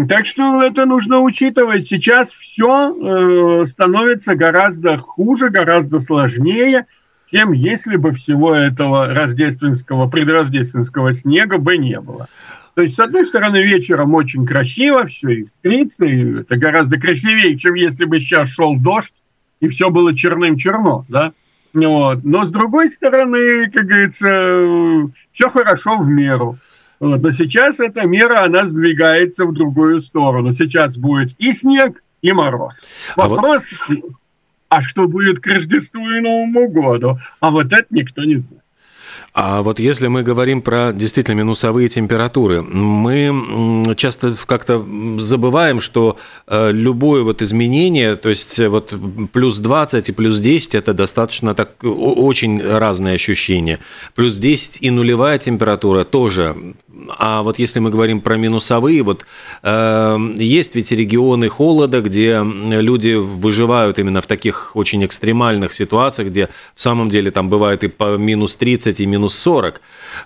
Так 0.09 0.27
что 0.27 0.61
это 0.63 0.85
нужно 0.85 1.21
учитывать. 1.21 1.87
Сейчас 1.87 2.33
все 2.33 2.91
э, 2.91 3.67
становится 3.67 4.35
гораздо 4.35 4.99
хуже, 4.99 5.51
гораздо 5.51 6.01
сложнее, 6.01 6.87
чем 7.37 7.53
если 7.53 7.97
бы 7.97 8.13
всего 8.13 8.55
этого 8.55 9.09
рождественского, 9.09 10.09
предрождественского 10.09 11.13
снега 11.13 11.59
бы 11.59 11.77
не 11.77 12.01
было. 12.01 12.29
То 12.75 12.83
есть, 12.83 12.95
с 12.95 13.01
одной 13.01 13.27
стороны, 13.27 13.59
вечером 13.59 14.15
очень 14.15 14.47
красиво, 14.47 15.05
все 15.05 15.43
искрится, 15.43 16.07
и 16.07 16.41
это 16.41 16.57
гораздо 16.57 16.99
красивее, 16.99 17.59
чем 17.59 17.75
если 17.75 18.05
бы 18.05 18.21
сейчас 18.21 18.49
шел 18.49 18.77
дождь, 18.77 19.15
и 19.61 19.69
все 19.69 19.91
было 19.91 20.15
черным-черно, 20.15 21.05
да? 21.09 21.33
Вот. 21.75 22.25
Но 22.25 22.45
с 22.45 22.51
другой 22.51 22.91
стороны, 22.91 23.71
как 23.71 23.85
говорится, 23.85 25.11
все 25.33 25.51
хорошо 25.51 25.99
в 25.99 26.09
меру. 26.09 26.59
Вот. 27.01 27.23
Но 27.23 27.31
сейчас 27.31 27.81
эта 27.81 28.07
мера, 28.07 28.45
она 28.45 28.67
сдвигается 28.67 29.45
в 29.45 29.53
другую 29.53 30.01
сторону. 30.01 30.53
Сейчас 30.53 30.97
будет 30.97 31.35
и 31.39 31.53
снег, 31.53 32.03
и 32.23 32.33
мороз. 32.33 32.85
Вопрос, 33.15 33.71
а, 33.89 33.93
вот... 33.93 34.13
а 34.69 34.83
что 34.83 35.09
будет 35.09 35.41
к 35.41 35.47
Рождеству 35.47 36.01
и 36.11 36.21
Новому 36.21 36.69
году? 36.69 37.19
А 37.41 37.51
вот 37.51 37.73
это 37.73 37.87
никто 37.91 38.25
не 38.25 38.37
знает. 38.37 38.63
А 39.39 39.61
вот 39.61 39.79
если 39.79 40.07
мы 40.07 40.23
говорим 40.23 40.63
про 40.63 40.93
действительно 40.95 41.37
минусовые 41.37 41.91
температуры, 41.91 42.63
мы 42.63 43.85
часто 43.95 44.35
как-то 44.47 44.83
забываем, 45.19 45.81
что 45.81 46.17
э, 46.47 46.73
любое 46.73 47.23
вот 47.23 47.43
изменение, 47.43 48.17
то 48.17 48.31
есть 48.31 48.59
вот 48.59 48.95
плюс 49.33 49.59
20 49.59 50.09
и 50.09 50.13
плюс 50.13 50.39
10 50.39 50.75
это 50.77 50.95
достаточно 50.95 51.55
так 51.55 51.73
очень 51.83 52.63
разные 52.63 53.17
ощущения. 53.17 53.79
Плюс 54.15 54.39
10 54.39 54.79
и 54.81 54.89
нулевая 54.89 55.37
температура 55.37 56.05
тоже. 56.05 56.57
А 57.19 57.43
вот 57.43 57.59
если 57.59 57.81
мы 57.81 57.91
говорим 57.91 58.21
про 58.21 58.37
минусовые, 58.37 59.03
вот 59.03 59.27
э, 59.63 60.19
есть 60.37 60.75
ведь 60.75 60.93
регионы 60.93 61.49
холода, 61.49 62.01
где 62.01 62.43
люди 62.43 63.15
выживают 63.15 63.99
именно 63.99 64.21
в 64.21 64.27
таких 64.27 64.77
очень 64.77 65.05
экстремальных 65.05 65.75
ситуациях, 65.75 66.29
где 66.29 66.49
в 66.75 66.81
самом 66.81 67.09
деле 67.09 67.31
там 67.31 67.49
бывает 67.49 67.85
и 67.85 67.89
по 67.89 68.17
минус 68.17 68.57
30, 68.57 69.01
и 69.01 69.07
минус 69.07 69.27
минус 69.27 69.35
40 69.35 69.81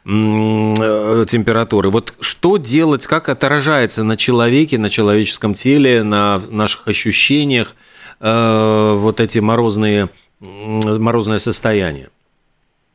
э, 0.05 1.25
температуры. 1.27 1.91
Вот 1.91 2.15
что 2.21 2.57
делать, 2.57 3.07
как 3.07 3.29
отражается 3.29 4.05
на 4.05 4.17
человеке, 4.17 4.79
на 4.79 4.89
человеческом 4.89 5.55
теле, 5.55 6.03
на 6.03 6.41
наших 6.51 6.89
ощущениях 6.89 7.75
э, 8.21 8.95
вот 8.97 9.21
эти 9.21 9.39
морозные, 9.41 10.09
морозное 10.41 11.39
состояние? 11.39 12.09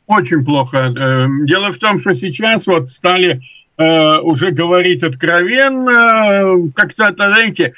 Очень 0.07 0.45
плохо. 0.45 0.77
Э, 0.77 1.27
дело 1.45 1.71
в 1.71 1.77
том, 1.77 1.99
что 1.99 2.13
сейчас 2.13 2.67
вот 2.67 2.89
стали 2.89 3.41
уже 3.77 4.51
говорить 4.51 5.03
откровенно, 5.03 6.71
как-то, 6.73 7.13
знаете, 7.15 7.73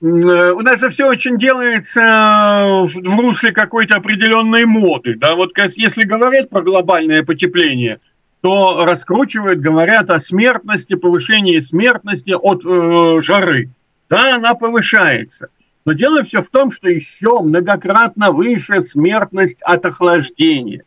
у 0.00 0.60
нас 0.60 0.80
же 0.80 0.88
все 0.88 1.06
очень 1.08 1.38
делается 1.38 2.84
в 2.84 3.20
русле 3.20 3.52
какой-то 3.52 3.96
определенной 3.96 4.64
моды. 4.64 5.16
Да? 5.16 5.34
Вот 5.34 5.52
если 5.76 6.02
говорят 6.02 6.50
про 6.50 6.62
глобальное 6.62 7.22
потепление, 7.22 8.00
то 8.42 8.84
раскручивают, 8.84 9.60
говорят 9.60 10.10
о 10.10 10.20
смертности, 10.20 10.94
повышении 10.94 11.58
смертности 11.60 12.32
от 12.32 12.62
э, 12.66 13.22
жары. 13.22 13.70
Да, 14.10 14.34
она 14.34 14.52
повышается. 14.52 15.48
Но 15.86 15.94
дело 15.94 16.22
все 16.22 16.42
в 16.42 16.50
том, 16.50 16.70
что 16.70 16.90
еще 16.90 17.40
многократно 17.40 18.32
выше 18.32 18.82
смертность 18.82 19.62
от 19.62 19.86
охлаждения. 19.86 20.84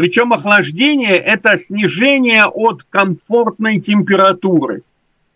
Причем 0.00 0.32
охлаждение– 0.32 1.18
это 1.18 1.58
снижение 1.58 2.46
от 2.46 2.84
комфортной 2.84 3.80
температуры 3.80 4.80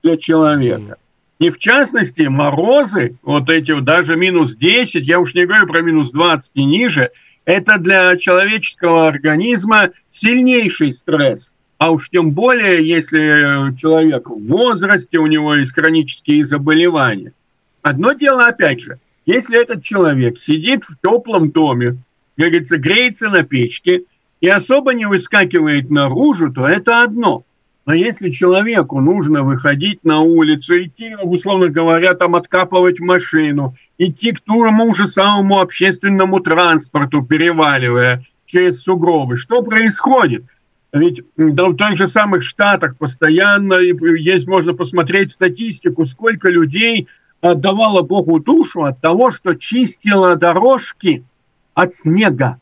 для 0.03 0.17
человека. 0.17 0.97
И 1.39 1.51
в 1.51 1.59
частности, 1.59 2.23
морозы, 2.23 3.15
вот 3.23 3.51
эти 3.51 3.79
даже 3.79 4.17
минус 4.17 4.57
10, 4.57 5.07
я 5.07 5.21
уж 5.21 5.35
не 5.35 5.45
говорю 5.45 5.67
про 5.67 5.83
минус 5.83 6.13
20 6.13 6.53
и 6.55 6.65
ниже, 6.65 7.11
это 7.45 7.77
для 7.77 8.17
человеческого 8.17 9.07
организма 9.07 9.91
сильнейший 10.09 10.95
стресс. 10.95 11.53
А 11.77 11.91
уж 11.91 12.09
тем 12.09 12.31
более, 12.31 12.89
если 12.89 13.77
человек 13.77 14.31
в 14.31 14.49
возрасте, 14.49 15.19
у 15.19 15.27
него 15.27 15.57
есть 15.57 15.75
хронические 15.75 16.43
заболевания. 16.47 17.35
Одно 17.83 18.15
дело, 18.15 18.47
опять 18.47 18.81
же, 18.81 18.99
если 19.27 19.61
этот 19.61 19.83
человек 19.83 20.39
сидит 20.39 20.85
в 20.85 20.97
теплом 21.03 21.51
доме, 21.51 21.99
как 22.39 22.49
говорится, 22.49 22.79
греется 22.79 23.29
на 23.29 23.43
печке 23.43 24.05
и 24.41 24.49
особо 24.49 24.95
не 24.95 25.07
выскакивает 25.07 25.91
наружу, 25.91 26.53
то 26.53 26.67
это 26.67 27.03
одно– 27.03 27.45
но 27.87 27.93
если 27.93 28.31
человеку 28.31 29.01
нужно 29.01 29.43
выходить 29.43 30.05
на 30.05 30.21
улицу, 30.21 30.83
идти, 30.83 31.15
условно 31.23 31.69
говоря, 31.69 32.15
там 32.15 32.35
откапывать 32.35 32.99
машину, 32.99 33.75
идти 33.99 34.33
к 34.33 34.41
тому 34.41 34.95
же 34.95 35.07
самому 35.07 35.61
общественному 35.61 36.41
транспорту, 36.41 37.23
переваливая 37.23 38.23
через 38.47 38.81
сугробы, 38.81 39.37
что 39.37 39.63
происходит? 39.63 40.45
Ведь 40.93 41.23
да, 41.37 41.67
в 41.69 41.77
тех 41.77 41.97
же 41.97 42.07
самых 42.07 42.43
штатах 42.43 42.97
постоянно 42.97 43.75
есть, 43.75 44.47
можно 44.47 44.73
посмотреть 44.73 45.33
статистику, 45.33 46.07
сколько 46.07 46.49
людей 46.49 47.09
отдавало 47.43 48.01
Богу 48.01 48.41
душу 48.41 48.85
от 48.85 49.01
того, 49.01 49.31
что 49.31 49.55
чистило 49.55 50.37
дорожки 50.37 51.25
от 51.75 51.95
снега 51.95 52.61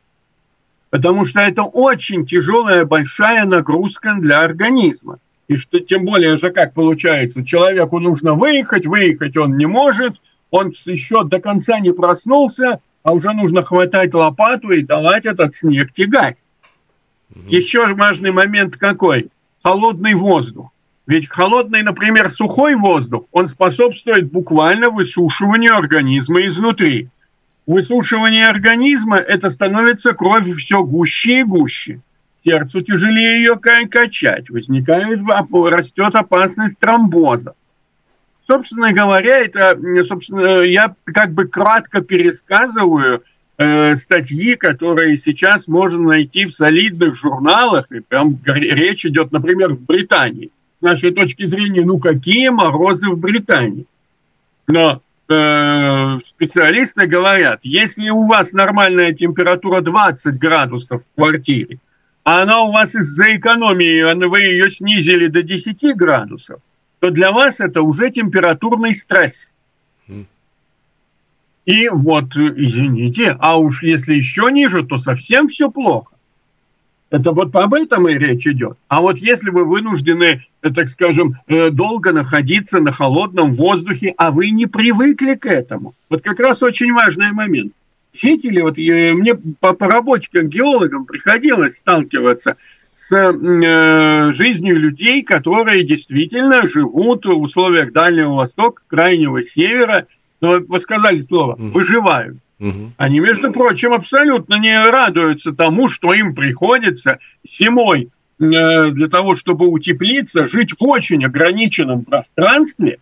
потому 0.92 1.24
что 1.24 1.40
это 1.40 1.62
очень 1.62 2.26
тяжелая, 2.26 2.84
большая 2.84 3.46
нагрузка 3.46 4.14
для 4.20 4.40
организма. 4.40 5.18
И 5.48 5.56
что 5.56 5.80
тем 5.80 6.04
более 6.04 6.36
же 6.36 6.50
как 6.50 6.74
получается, 6.74 7.42
человеку 7.42 7.98
нужно 7.98 8.34
выехать, 8.34 8.84
выехать 8.84 9.38
он 9.38 9.56
не 9.56 9.64
может, 9.64 10.20
он 10.50 10.68
еще 10.68 11.24
до 11.24 11.40
конца 11.40 11.80
не 11.80 11.94
проснулся, 11.94 12.80
а 13.02 13.14
уже 13.14 13.32
нужно 13.32 13.62
хватать 13.62 14.12
лопату 14.12 14.70
и 14.70 14.82
давать 14.82 15.24
этот 15.24 15.54
снег 15.54 15.92
тягать. 15.92 16.44
Mm-hmm. 17.30 17.48
Еще 17.48 17.94
важный 17.94 18.30
момент 18.30 18.76
какой? 18.76 19.30
Холодный 19.62 20.12
воздух. 20.12 20.72
Ведь 21.06 21.26
холодный, 21.26 21.82
например, 21.82 22.28
сухой 22.28 22.74
воздух, 22.74 23.24
он 23.32 23.46
способствует 23.46 24.30
буквально 24.30 24.90
высушиванию 24.90 25.74
организма 25.74 26.44
изнутри 26.44 27.08
высушивание 27.72 28.46
организма, 28.46 29.16
это 29.16 29.50
становится 29.50 30.12
кровь 30.12 30.48
все 30.56 30.84
гуще 30.84 31.40
и 31.40 31.42
гуще. 31.42 32.00
Сердцу 32.44 32.82
тяжелее 32.82 33.38
ее 33.38 33.56
качать, 33.56 34.50
возникает, 34.50 35.20
растет 35.20 36.14
опасность 36.14 36.78
тромбоза. 36.78 37.54
Собственно 38.46 38.92
говоря, 38.92 39.38
это, 39.38 39.78
собственно, 40.04 40.62
я 40.62 40.94
как 41.04 41.32
бы 41.32 41.46
кратко 41.46 42.00
пересказываю 42.00 43.22
э, 43.56 43.94
статьи, 43.94 44.56
которые 44.56 45.16
сейчас 45.16 45.68
можно 45.68 46.00
найти 46.00 46.44
в 46.46 46.52
солидных 46.52 47.14
журналах, 47.14 47.86
и 47.92 48.00
прям 48.00 48.38
речь 48.44 49.06
идет, 49.06 49.30
например, 49.30 49.74
в 49.74 49.82
Британии. 49.82 50.50
С 50.74 50.82
нашей 50.82 51.12
точки 51.12 51.46
зрения, 51.46 51.84
ну 51.84 52.00
какие 52.00 52.48
морозы 52.48 53.08
в 53.08 53.16
Британии? 53.16 53.86
Но 54.66 55.00
Э, 55.32 56.18
специалисты 56.24 57.06
говорят, 57.06 57.60
если 57.62 58.10
у 58.10 58.24
вас 58.24 58.52
нормальная 58.52 59.12
температура 59.14 59.80
20 59.80 60.38
градусов 60.38 61.02
в 61.02 61.14
квартире, 61.20 61.78
а 62.22 62.42
она 62.42 62.62
у 62.62 62.72
вас 62.72 62.94
из-за 62.94 63.36
экономии, 63.36 64.28
вы 64.28 64.40
ее 64.40 64.68
снизили 64.68 65.28
до 65.28 65.42
10 65.42 65.96
градусов, 65.96 66.60
то 67.00 67.10
для 67.10 67.32
вас 67.32 67.60
это 67.60 67.82
уже 67.82 68.10
температурный 68.10 68.94
стресс. 68.94 69.52
И 71.64 71.88
вот, 71.88 72.36
извините, 72.36 73.36
а 73.38 73.56
уж 73.58 73.82
если 73.82 74.14
еще 74.14 74.50
ниже, 74.50 74.84
то 74.84 74.98
совсем 74.98 75.48
все 75.48 75.70
плохо. 75.70 76.11
Это 77.12 77.32
вот 77.32 77.54
об 77.54 77.74
этом 77.74 78.08
и 78.08 78.14
речь 78.14 78.46
идет. 78.46 78.78
А 78.88 79.02
вот 79.02 79.18
если 79.18 79.50
вы 79.50 79.66
вынуждены, 79.66 80.46
э, 80.62 80.70
так 80.70 80.88
скажем, 80.88 81.34
э, 81.46 81.68
долго 81.68 82.10
находиться 82.10 82.80
на 82.80 82.90
холодном 82.90 83.52
воздухе, 83.52 84.14
а 84.16 84.30
вы 84.30 84.48
не 84.48 84.64
привыкли 84.64 85.34
к 85.34 85.44
этому, 85.44 85.94
вот 86.08 86.22
как 86.22 86.40
раз 86.40 86.62
очень 86.62 86.90
важный 86.90 87.32
момент. 87.32 87.74
Жители, 88.14 88.62
вот 88.62 88.78
э, 88.78 89.12
мне 89.12 89.34
по, 89.34 89.74
по 89.74 89.88
работе 89.88 90.30
как 90.32 90.48
геологам 90.48 91.04
приходилось 91.04 91.76
сталкиваться 91.76 92.56
с 92.94 93.14
э, 93.14 94.32
жизнью 94.32 94.80
людей, 94.80 95.22
которые 95.22 95.84
действительно 95.84 96.66
живут 96.66 97.26
в 97.26 97.38
условиях 97.38 97.92
Дальнего 97.92 98.36
Востока, 98.36 98.80
Крайнего 98.88 99.42
Севера– 99.42 100.06
ну, 100.42 100.60
вы 100.66 100.80
сказали 100.80 101.20
слово, 101.20 101.54
выживают. 101.56 102.36
Они, 102.96 103.18
между 103.18 103.52
прочим, 103.52 103.92
абсолютно 103.92 104.54
не 104.54 104.76
радуются 104.88 105.52
тому, 105.52 105.88
что 105.88 106.14
им 106.14 106.34
приходится 106.34 107.18
зимой 107.44 108.10
э, 108.38 108.90
для 108.90 109.08
того, 109.08 109.34
чтобы 109.34 109.66
утеплиться, 109.66 110.46
жить 110.46 110.72
в 110.78 110.84
очень 110.84 111.24
ограниченном 111.24 112.04
пространстве. 112.04 112.98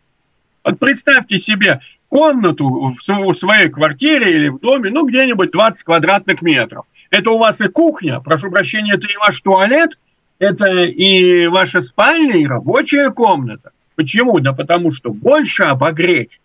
Вот 0.64 0.78
представьте 0.78 1.38
себе 1.38 1.80
комнату 2.08 2.92
в 2.98 3.34
своей 3.34 3.68
квартире 3.68 4.34
или 4.34 4.48
в 4.48 4.60
доме, 4.60 4.90
ну, 4.90 5.06
где-нибудь 5.06 5.50
20 5.50 5.82
квадратных 5.82 6.40
метров. 6.42 6.86
Это 7.10 7.30
у 7.30 7.38
вас 7.38 7.60
и 7.60 7.68
кухня, 7.68 8.20
прошу 8.20 8.50
прощения, 8.50 8.94
это 8.94 9.06
и 9.06 9.16
ваш 9.16 9.40
туалет, 9.40 9.98
это 10.38 10.84
и 10.84 11.46
ваша 11.48 11.82
спальня, 11.82 12.36
и 12.36 12.46
рабочая 12.46 13.10
комната. 13.10 13.72
Почему? 13.94 14.40
Да 14.40 14.54
потому 14.54 14.92
что 14.92 15.12
больше 15.12 15.64
обогреть 15.64 16.40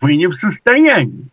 вы 0.00 0.16
не 0.16 0.26
в 0.26 0.34
состоянии. 0.34 1.28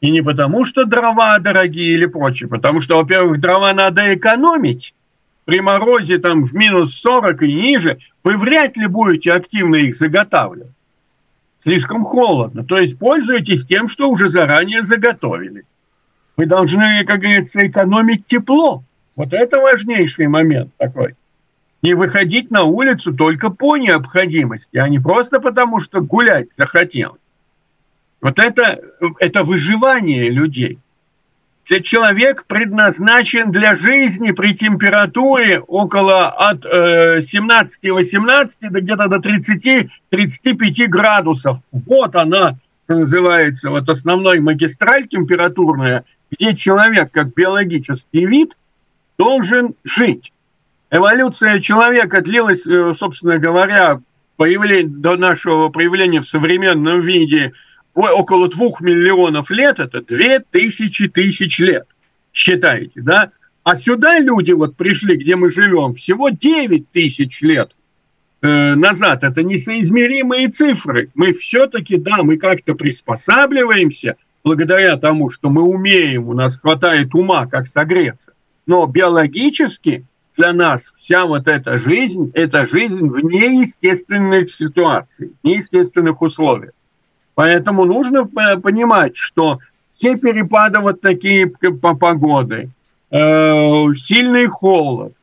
И 0.00 0.10
не 0.10 0.22
потому, 0.22 0.64
что 0.64 0.84
дрова 0.84 1.38
дорогие 1.38 1.92
или 1.94 2.06
прочее, 2.06 2.48
потому 2.48 2.80
что, 2.80 2.96
во-первых, 2.96 3.40
дрова 3.40 3.72
надо 3.72 4.14
экономить. 4.14 4.94
При 5.44 5.60
морозе 5.60 6.18
там 6.18 6.44
в 6.44 6.54
минус 6.54 6.94
40 6.94 7.42
и 7.42 7.52
ниже 7.52 7.98
вы 8.24 8.36
вряд 8.36 8.76
ли 8.76 8.86
будете 8.86 9.32
активно 9.32 9.76
их 9.76 9.94
заготавливать. 9.94 10.72
Слишком 11.58 12.04
холодно. 12.04 12.64
То 12.64 12.78
есть 12.78 12.98
пользуйтесь 12.98 13.66
тем, 13.66 13.88
что 13.88 14.08
уже 14.08 14.28
заранее 14.28 14.82
заготовили. 14.82 15.64
Вы 16.36 16.46
должны, 16.46 17.04
как 17.04 17.20
говорится, 17.20 17.66
экономить 17.66 18.24
тепло. 18.24 18.82
Вот 19.16 19.34
это 19.34 19.58
важнейший 19.60 20.28
момент 20.28 20.72
такой. 20.78 21.16
Не 21.82 21.92
выходить 21.94 22.50
на 22.50 22.64
улицу 22.64 23.12
только 23.14 23.50
по 23.50 23.76
необходимости, 23.76 24.78
а 24.78 24.88
не 24.88 24.98
просто 24.98 25.40
потому, 25.40 25.80
что 25.80 26.00
гулять 26.00 26.54
захотелось. 26.54 27.29
Вот 28.20 28.38
это, 28.38 28.80
это 29.18 29.44
выживание 29.44 30.28
людей. 30.30 30.78
Человек 31.64 32.46
предназначен 32.48 33.52
для 33.52 33.76
жизни 33.76 34.32
при 34.32 34.54
температуре 34.54 35.60
около 35.60 36.28
от 36.28 36.66
э, 36.66 37.18
17-18 37.18 38.70
до 38.70 38.80
где-то 38.80 39.06
до 39.06 39.18
30-35 39.18 40.86
градусов. 40.88 41.58
Вот 41.70 42.16
она, 42.16 42.56
что 42.84 42.96
называется, 42.96 43.70
вот 43.70 43.88
основной 43.88 44.40
магистраль 44.40 45.06
температурная, 45.06 46.04
где 46.32 46.56
человек 46.56 47.12
как 47.12 47.32
биологический 47.34 48.26
вид 48.26 48.56
должен 49.16 49.74
жить. 49.84 50.32
Эволюция 50.90 51.60
человека 51.60 52.20
длилась, 52.20 52.66
э, 52.66 52.94
собственно 52.98 53.38
говоря, 53.38 54.00
появление, 54.36 54.88
до 54.88 55.16
нашего 55.16 55.68
появления 55.68 56.20
в 56.20 56.28
современном 56.28 57.00
виде– 57.00 57.52
около 57.94 58.48
двух 58.48 58.80
миллионов 58.80 59.50
лет, 59.50 59.78
это 59.78 60.00
две 60.00 60.40
тысячи 60.40 61.08
тысяч 61.08 61.58
лет, 61.58 61.86
считаете, 62.32 63.00
да? 63.02 63.30
А 63.62 63.76
сюда 63.76 64.18
люди 64.18 64.52
вот 64.52 64.76
пришли, 64.76 65.16
где 65.16 65.36
мы 65.36 65.50
живем, 65.50 65.94
всего 65.94 66.30
9 66.30 66.90
тысяч 66.90 67.42
лет 67.42 67.76
э, 68.40 68.74
назад. 68.74 69.22
Это 69.22 69.42
несоизмеримые 69.42 70.48
цифры. 70.48 71.10
Мы 71.14 71.34
все-таки, 71.34 71.98
да, 71.98 72.22
мы 72.22 72.38
как-то 72.38 72.74
приспосабливаемся 72.74 74.16
благодаря 74.42 74.96
тому, 74.96 75.28
что 75.28 75.50
мы 75.50 75.62
умеем, 75.62 76.28
у 76.28 76.32
нас 76.32 76.58
хватает 76.58 77.14
ума, 77.14 77.46
как 77.46 77.66
согреться. 77.66 78.32
Но 78.66 78.86
биологически 78.86 80.06
для 80.36 80.52
нас 80.54 80.94
вся 80.96 81.26
вот 81.26 81.46
эта 81.46 81.76
жизнь, 81.76 82.30
это 82.34 82.64
жизнь 82.64 83.06
в 83.06 83.22
неестественных 83.22 84.50
ситуациях, 84.50 85.32
неестественных 85.42 86.22
условиях. 86.22 86.72
Поэтому 87.34 87.84
нужно 87.84 88.26
понимать, 88.26 89.16
что 89.16 89.60
все 89.88 90.16
перепады 90.16 90.80
вот 90.80 91.00
такие 91.00 91.46
по 91.46 91.94
погоды, 91.94 92.70
э, 93.10 93.84
сильный 93.94 94.46
холод, 94.46 95.14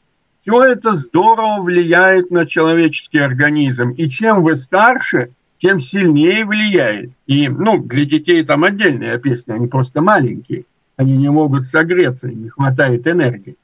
все 0.42 0.64
это 0.64 0.94
здорово 0.94 1.62
влияет 1.62 2.32
на 2.32 2.46
человеческий 2.46 3.20
организм. 3.20 3.92
И 3.92 4.08
чем 4.08 4.44
вы 4.44 4.56
старше, 4.56 5.32
тем 5.60 5.80
сильнее 5.80 6.46
влияет. 6.46 7.12
И, 7.26 7.50
ну, 7.50 7.80
для 7.80 8.06
детей 8.06 8.44
там 8.44 8.64
отдельная 8.64 9.18
песня, 9.18 9.56
они 9.56 9.68
просто 9.68 10.02
маленькие. 10.02 10.64
Они 10.96 11.18
не 11.18 11.30
могут 11.30 11.66
согреться, 11.66 12.30
не 12.30 12.50
хватает 12.50 13.08
энергии. 13.08 13.56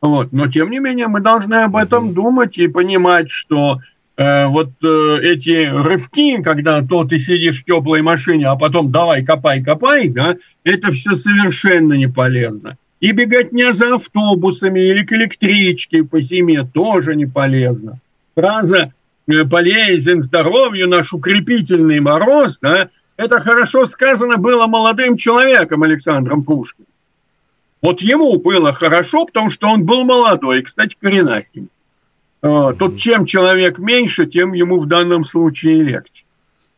Вот. 0.00 0.32
Но, 0.32 0.48
тем 0.48 0.70
не 0.70 0.78
менее, 0.78 1.08
мы 1.08 1.20
должны 1.20 1.54
об 1.56 1.76
этом 1.76 2.14
думать 2.14 2.58
и 2.58 2.68
понимать, 2.68 3.30
что 3.30 3.78
Э, 3.78 3.93
вот 4.16 4.70
э, 4.82 5.18
эти 5.22 5.66
рывки, 5.66 6.40
когда 6.40 6.82
то 6.82 7.04
ты 7.04 7.18
сидишь 7.18 7.62
в 7.62 7.64
теплой 7.64 8.00
машине, 8.02 8.46
а 8.46 8.54
потом 8.54 8.92
давай 8.92 9.24
копай, 9.24 9.62
копай, 9.62 10.08
да, 10.08 10.36
это 10.62 10.92
все 10.92 11.16
совершенно 11.16 11.94
не 11.94 12.06
полезно. 12.06 12.76
И 13.00 13.10
бегать 13.10 13.52
не 13.52 13.72
за 13.72 13.96
автобусами 13.96 14.80
или 14.80 15.02
к 15.02 15.12
электричке 15.12 16.04
по 16.04 16.20
зиме 16.20 16.64
тоже 16.64 17.16
не 17.16 17.26
полезно. 17.26 17.98
Фраза 18.36 18.92
э, 19.26 19.44
«полезен 19.44 20.20
здоровью 20.20 20.88
наш 20.88 21.12
укрепительный 21.12 21.98
мороз», 21.98 22.60
да, 22.60 22.90
это 23.16 23.40
хорошо 23.40 23.84
сказано 23.84 24.36
было 24.36 24.68
молодым 24.68 25.16
человеком 25.16 25.82
Александром 25.82 26.44
Пушкиным. 26.44 26.86
Вот 27.82 28.00
ему 28.00 28.38
было 28.38 28.72
хорошо, 28.72 29.26
потому 29.26 29.50
что 29.50 29.68
он 29.68 29.84
был 29.84 30.04
молодой, 30.04 30.62
кстати, 30.62 30.96
коренастенький. 30.98 31.68
А, 32.44 32.74
тут 32.74 32.98
чем 32.98 33.24
человек 33.24 33.78
меньше, 33.78 34.26
тем 34.26 34.52
ему 34.52 34.76
в 34.76 34.84
данном 34.84 35.24
случае 35.24 35.82
легче. 35.82 36.24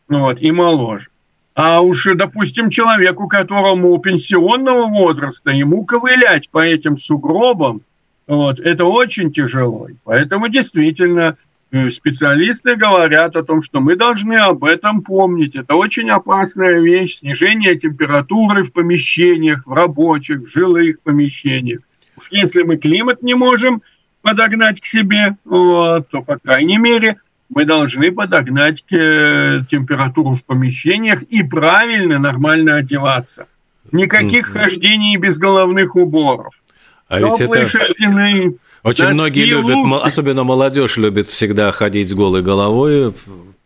Вот, 0.08 0.40
и 0.40 0.52
моложе. 0.52 1.08
А 1.56 1.80
уж, 1.80 2.06
допустим, 2.14 2.70
человеку, 2.70 3.26
которому 3.26 3.98
пенсионного 3.98 4.86
возраста, 4.86 5.50
ему 5.50 5.84
ковылять 5.84 6.48
по 6.50 6.64
этим 6.64 6.96
сугробам, 6.96 7.80
вот, 8.28 8.60
это 8.60 8.84
очень 8.84 9.32
тяжело. 9.32 9.88
Поэтому 10.04 10.48
действительно 10.48 11.36
э, 11.72 11.90
специалисты 11.90 12.76
говорят 12.76 13.34
о 13.34 13.42
том, 13.42 13.60
что 13.60 13.80
мы 13.80 13.96
должны 13.96 14.34
об 14.34 14.62
этом 14.62 15.02
помнить. 15.02 15.56
Это 15.56 15.74
очень 15.74 16.10
опасная 16.10 16.80
вещь, 16.80 17.16
снижение 17.16 17.76
температуры 17.76 18.62
в 18.62 18.72
помещениях, 18.72 19.66
в 19.66 19.72
рабочих, 19.72 20.42
в 20.42 20.46
жилых 20.46 21.00
помещениях. 21.00 21.80
Уж 22.16 22.28
если 22.30 22.62
мы 22.62 22.76
климат 22.76 23.22
не 23.22 23.34
можем 23.34 23.82
подогнать 24.26 24.80
к 24.80 24.86
себе, 24.86 25.36
вот, 25.44 26.08
то, 26.08 26.20
по 26.20 26.36
крайней 26.36 26.78
мере, 26.78 27.16
мы 27.48 27.64
должны 27.64 28.10
подогнать 28.10 28.82
к, 28.82 28.92
э, 28.92 29.60
температуру 29.70 30.32
в 30.32 30.44
помещениях 30.44 31.22
и 31.22 31.44
правильно, 31.44 32.18
нормально 32.18 32.74
одеваться. 32.74 33.46
Никаких 33.92 34.48
mm-hmm. 34.48 34.62
хождений 34.62 35.16
без 35.16 35.38
головных 35.38 35.94
уборов. 35.94 36.54
А 37.08 37.20
ведь 37.20 37.40
это... 37.40 37.64
Шерстяные, 37.64 38.54
очень 38.82 39.10
многие 39.10 39.44
любят, 39.44 39.76
луки. 39.76 40.00
особенно 40.02 40.42
молодежь 40.42 40.96
любит 40.96 41.28
всегда 41.28 41.70
ходить 41.70 42.08
с 42.08 42.12
голой 42.12 42.42
головой. 42.42 43.14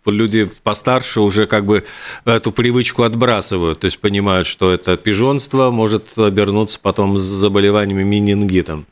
Люди 0.04 0.46
постарше 0.62 1.20
уже 1.20 1.46
как 1.46 1.64
бы 1.64 1.84
эту 2.26 2.52
привычку 2.52 3.04
отбрасывают, 3.04 3.80
то 3.80 3.86
есть 3.86 3.98
понимают, 3.98 4.46
что 4.46 4.72
это 4.72 4.98
пижонство 4.98 5.70
может 5.70 6.18
обернуться 6.18 6.78
потом 6.82 7.16
с 7.16 7.22
заболеваниями 7.22 8.02
менингитом. 8.02 8.84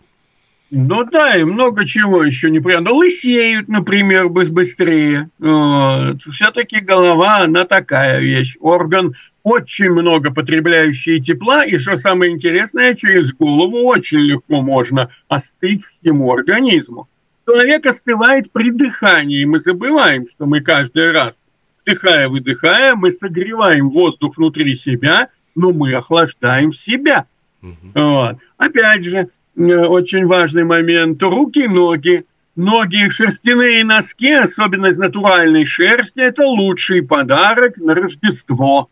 Ну 0.70 1.04
да, 1.04 1.36
и 1.36 1.44
много 1.44 1.86
чего 1.86 2.22
еще 2.22 2.50
неприятно. 2.50 2.90
Лысеют, 2.92 3.68
например, 3.68 4.28
быстрее. 4.28 5.30
Вот. 5.38 6.22
Все-таки 6.30 6.80
голова, 6.80 7.38
она 7.38 7.64
такая 7.64 8.20
вещь. 8.20 8.56
Орган 8.60 9.14
очень 9.42 9.90
много 9.90 10.30
потребляющий 10.30 11.20
тепла, 11.20 11.64
и 11.64 11.78
что 11.78 11.96
самое 11.96 12.32
интересное, 12.32 12.94
через 12.94 13.32
голову 13.32 13.86
очень 13.86 14.18
легко 14.18 14.60
можно 14.60 15.08
остыть 15.28 15.84
всему 15.86 16.30
организму. 16.30 17.08
Человек 17.46 17.86
остывает 17.86 18.52
при 18.52 18.70
дыхании, 18.70 19.46
мы 19.46 19.58
забываем, 19.58 20.26
что 20.26 20.44
мы 20.44 20.60
каждый 20.60 21.12
раз, 21.12 21.40
вдыхая, 21.80 22.28
выдыхая, 22.28 22.94
мы 22.94 23.10
согреваем 23.10 23.88
воздух 23.88 24.36
внутри 24.36 24.74
себя, 24.74 25.30
но 25.54 25.72
мы 25.72 25.94
охлаждаем 25.94 26.74
себя. 26.74 27.24
Угу. 27.62 27.92
Вот. 27.94 28.36
Опять 28.58 29.04
же, 29.04 29.30
очень 29.58 30.26
важный 30.26 30.64
момент, 30.64 31.22
руки 31.22 31.64
и 31.64 31.68
ноги. 31.68 32.24
Ноги 32.54 33.08
шерстяные 33.08 33.84
носки, 33.84 34.32
особенно 34.32 34.86
из 34.86 34.98
натуральной 34.98 35.64
шерсти, 35.64 36.20
это 36.20 36.44
лучший 36.44 37.02
подарок 37.02 37.76
на 37.76 37.94
Рождество. 37.94 38.88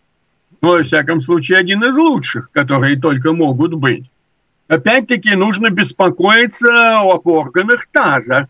Ну, 0.62 0.68
во 0.70 0.82
всяком 0.82 1.20
случае, 1.20 1.58
один 1.58 1.82
из 1.84 1.96
лучших, 1.96 2.50
которые 2.52 2.96
только 2.96 3.32
могут 3.32 3.74
быть. 3.74 4.10
Опять-таки, 4.68 5.34
нужно 5.34 5.70
беспокоиться 5.70 7.00
об 7.00 7.26
органах 7.26 7.86
таза. 7.90 8.48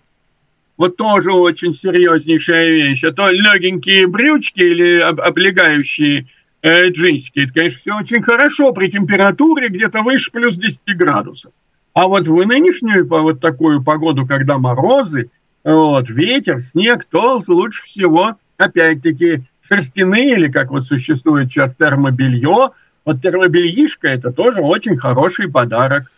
Вот 0.76 0.96
тоже 0.96 1.32
очень 1.32 1.72
серьезнейшая 1.72 2.70
вещь. 2.70 3.04
А 3.04 3.12
то 3.12 3.30
легенькие 3.30 4.06
брючки 4.06 4.60
или 4.60 4.98
облегающие 5.00 6.26
э, 6.60 6.88
джинсики, 6.88 7.40
это, 7.40 7.52
конечно, 7.54 7.78
все 7.78 7.96
очень 7.96 8.22
хорошо 8.22 8.72
при 8.72 8.88
температуре 8.88 9.68
где-то 9.68 10.02
выше 10.02 10.30
плюс 10.30 10.56
10 10.56 10.80
градусов. 10.96 11.52
А 11.96 12.08
вот 12.08 12.28
в 12.28 12.46
нынешнюю 12.46 13.08
вот 13.08 13.40
такую 13.40 13.82
погоду, 13.82 14.26
когда 14.26 14.58
морозы, 14.58 15.30
вот, 15.64 16.10
ветер, 16.10 16.60
снег, 16.60 17.06
то 17.10 17.40
лучше 17.48 17.82
всего, 17.84 18.36
опять-таки, 18.58 19.44
шерстяные 19.62 20.34
или, 20.34 20.52
как 20.52 20.70
вот 20.70 20.82
существует 20.82 21.48
сейчас, 21.50 21.74
термобелье. 21.74 22.72
Вот 23.06 23.22
термобельишко– 23.22 24.08
это 24.08 24.30
тоже 24.30 24.60
очень 24.60 24.98
хороший 24.98 25.50
подарок. 25.50 26.12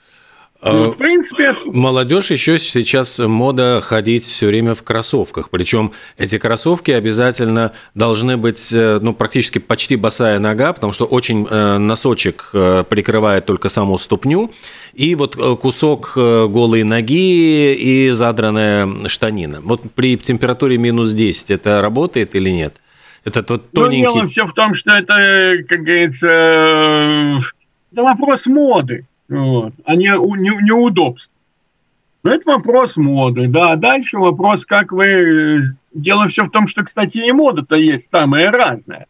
Ну, 0.61 0.91
в 0.91 0.97
принципе... 0.97 1.55
Молодежь 1.67 2.33
еще 2.33 2.59
сейчас 2.59 3.21
мода 3.21 3.81
ходить 3.81 4.25
все 4.25 4.49
время 4.49 4.75
в 4.75 4.83
кроссовках. 4.83 5.51
Причем 5.51 5.93
эти 6.17 6.37
кроссовки 6.39 6.91
обязательно 6.91 7.73
должны 7.95 8.37
быть 8.37 8.73
э, 8.73 8.99
ну, 9.01 9.15
практически 9.15 9.61
почти 9.61 9.95
босая 9.95 10.41
нога, 10.41 10.73
потому 10.73 10.93
что 10.93 11.05
очень 11.05 11.47
э, 11.49 11.79
носочек 11.79 12.51
э, 12.53 12.85
прикрывает 12.89 13.47
только 13.47 13.69
саму 13.69 13.99
ступню. 13.99 14.51
И 14.95 15.15
вот 15.15 15.37
кусок 15.61 16.13
голой 16.17 16.83
ноги 16.83 17.75
и 17.75 18.11
задранная 18.11 19.09
штанина. 19.09 19.61
Вот 19.63 19.83
при 19.95 20.17
температуре 20.17 20.77
минус 20.77 21.13
10 21.13 21.53
это 21.53 21.81
работает 21.81 22.35
или 22.35 22.51
нет? 22.51 22.81
Это 23.25 23.45
тот 23.45 23.71
тоненький... 23.71 24.07
Ну, 24.07 24.15
дело 24.15 24.27
все 24.27 24.45
в 24.45 24.55
том, 24.55 24.75
что 24.75 24.91
это, 24.91 25.63
как 25.69 25.83
говорится, 25.83 26.27
это 27.93 28.03
вопрос 28.03 28.47
моды 28.47 29.07
вот, 29.29 29.75
а 29.85 29.95
не, 29.97 30.07
не, 30.07 30.65
неудобств. 30.65 31.33
Но 32.25 32.35
это 32.35 32.51
вопрос 32.51 32.97
моды, 32.97 33.47
да. 33.47 33.77
Дальше 33.77 34.19
вопрос, 34.19 34.67
как 34.67 34.93
вы... 34.93 35.61
Дело 35.95 36.27
все 36.27 36.45
в 36.45 36.51
том, 36.51 36.67
что, 36.67 36.83
кстати, 36.83 37.19
и 37.19 37.33
мода-то 37.33 37.77
есть 37.77 38.11
самая 38.11 38.51
разная. 38.51 39.07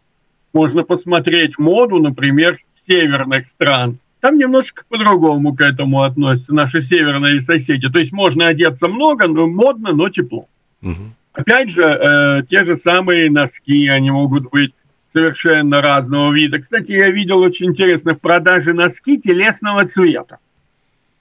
Можно 0.52 0.82
посмотреть 0.82 1.58
моду, 1.58 1.98
например, 1.98 2.58
северных 2.86 3.46
стран. 3.46 3.98
Там 4.20 4.36
немножко 4.36 4.82
по-другому 4.88 5.54
к 5.54 5.60
этому 5.60 6.02
относятся 6.02 6.54
наши 6.54 6.80
северные 6.80 7.40
соседи. 7.40 7.88
То 7.88 7.98
есть 7.98 8.12
можно 8.12 8.48
одеться 8.48 8.88
много, 8.88 9.28
но 9.28 9.46
модно, 9.46 9.92
но 9.92 10.08
тепло. 10.08 10.46
Угу. 10.82 11.12
Опять 11.32 11.70
же, 11.70 11.82
э, 11.82 12.42
те 12.48 12.64
же 12.64 12.76
самые 12.76 13.30
носки, 13.30 13.88
они 13.88 14.10
могут 14.10 14.50
быть 14.50 14.74
совершенно 15.08 15.80
разного 15.80 16.32
вида. 16.32 16.60
Кстати, 16.60 16.92
я 16.92 17.10
видел 17.10 17.40
очень 17.40 17.66
интересно 17.66 18.14
в 18.14 18.20
продаже 18.20 18.74
носки 18.74 19.18
телесного 19.18 19.86
цвета. 19.86 20.38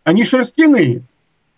Они 0.04 0.23
шерстяные, 0.23 1.02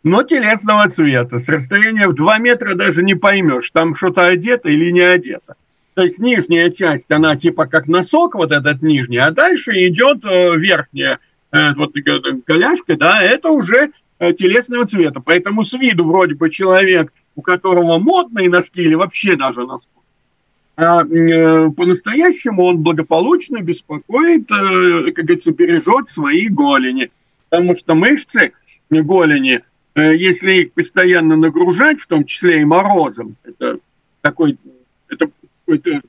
но 0.03 0.23
телесного 0.23 0.87
цвета. 0.89 1.39
С 1.39 1.49
расстояния 1.49 2.07
в 2.07 2.15
2 2.15 2.37
метра 2.37 2.75
даже 2.75 3.03
не 3.03 3.15
поймешь, 3.15 3.69
там 3.71 3.95
что-то 3.95 4.25
одето 4.25 4.69
или 4.69 4.91
не 4.91 5.01
одето. 5.01 5.55
То 5.95 6.03
есть 6.03 6.19
нижняя 6.19 6.69
часть, 6.69 7.11
она 7.11 7.35
типа 7.35 7.65
как 7.65 7.87
носок, 7.87 8.35
вот 8.35 8.51
этот 8.51 8.81
нижний, 8.81 9.17
а 9.17 9.31
дальше 9.31 9.71
идет 9.87 10.23
э, 10.23 10.55
верхняя 10.55 11.19
э, 11.51 11.73
вот 11.73 11.93
коляшка, 12.45 12.95
да, 12.95 13.21
это 13.21 13.49
уже 13.49 13.91
э, 14.19 14.33
телесного 14.33 14.85
цвета. 14.85 15.19
Поэтому 15.19 15.65
с 15.65 15.73
виду 15.73 16.05
вроде 16.05 16.35
бы 16.35 16.49
человек, 16.49 17.11
у 17.35 17.41
которого 17.41 17.97
модные 17.97 18.49
носки 18.49 18.81
или 18.81 18.93
вообще 18.93 19.35
даже 19.35 19.65
носки, 19.65 19.89
а 20.81 21.03
э, 21.03 21.71
по-настоящему 21.71 22.63
он 22.63 22.77
благополучно 22.77 23.59
беспокоит, 23.59 24.49
э, 24.49 25.11
как 25.11 25.25
говорится, 25.25 25.51
бережет 25.51 26.07
свои 26.07 26.47
голени. 26.47 27.11
Потому 27.49 27.75
что 27.75 27.95
мышцы 27.95 28.53
голени, 28.89 29.59
э, 29.95 30.15
если 30.15 30.53
их 30.53 30.71
постоянно 30.71 31.35
нагружать, 31.35 31.99
в 31.99 32.07
том 32.07 32.23
числе 32.23 32.61
и 32.61 32.65
морозом, 32.65 33.35
это 33.43 33.79
такой, 34.21 34.57
это 35.67 36.01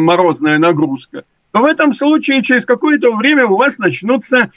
морозная 0.00 0.58
нагрузка, 0.58 1.22
то 1.52 1.60
в 1.60 1.64
этом 1.64 1.92
случае 1.92 2.42
через 2.42 2.66
какое-то 2.66 3.14
время 3.14 3.46
у 3.46 3.56
вас 3.56 3.78
начнутся 3.78 4.50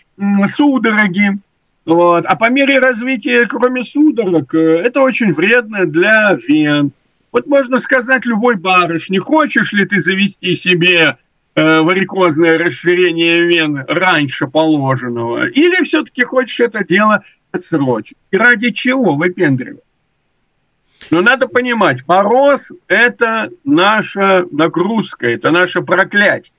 судороги. 0.48 1.38
Вот. 1.86 2.26
А 2.26 2.36
по 2.36 2.50
мере 2.50 2.80
развития, 2.80 3.46
кроме 3.46 3.84
судорог, 3.84 4.56
это 4.56 5.02
очень 5.02 5.34
вредно 5.34 5.86
для 5.86 6.36
вен 6.48 6.94
вот 7.34 7.48
можно 7.48 7.80
сказать 7.80 8.26
любой 8.26 8.56
барышне, 8.56 9.20
хочешь 9.20 9.74
ли 9.74 9.86
ты 9.86 10.00
завести 10.00 10.54
себе 10.54 11.18
э, 11.56 11.80
варикозное 11.82 12.58
расширение 12.58 13.44
вен 13.46 13.84
раньше 13.88 14.48
положенного, 14.48 15.48
или 15.48 15.84
все-таки 15.84 16.24
хочешь 16.24 16.60
это 16.60 16.86
дело 16.86 17.24
отсрочить? 17.52 18.18
И 18.32 18.38
ради 18.38 18.70
чего 18.70 19.16
выпендривать? 19.16 19.84
Но 21.10 21.22
надо 21.22 21.48
понимать, 21.48 22.08
мороз– 22.08 22.72
это 22.88 23.50
наша 23.64 24.46
нагрузка, 24.52 25.28
это 25.28 25.52
наше 25.52 25.82
проклятие. 25.82 26.54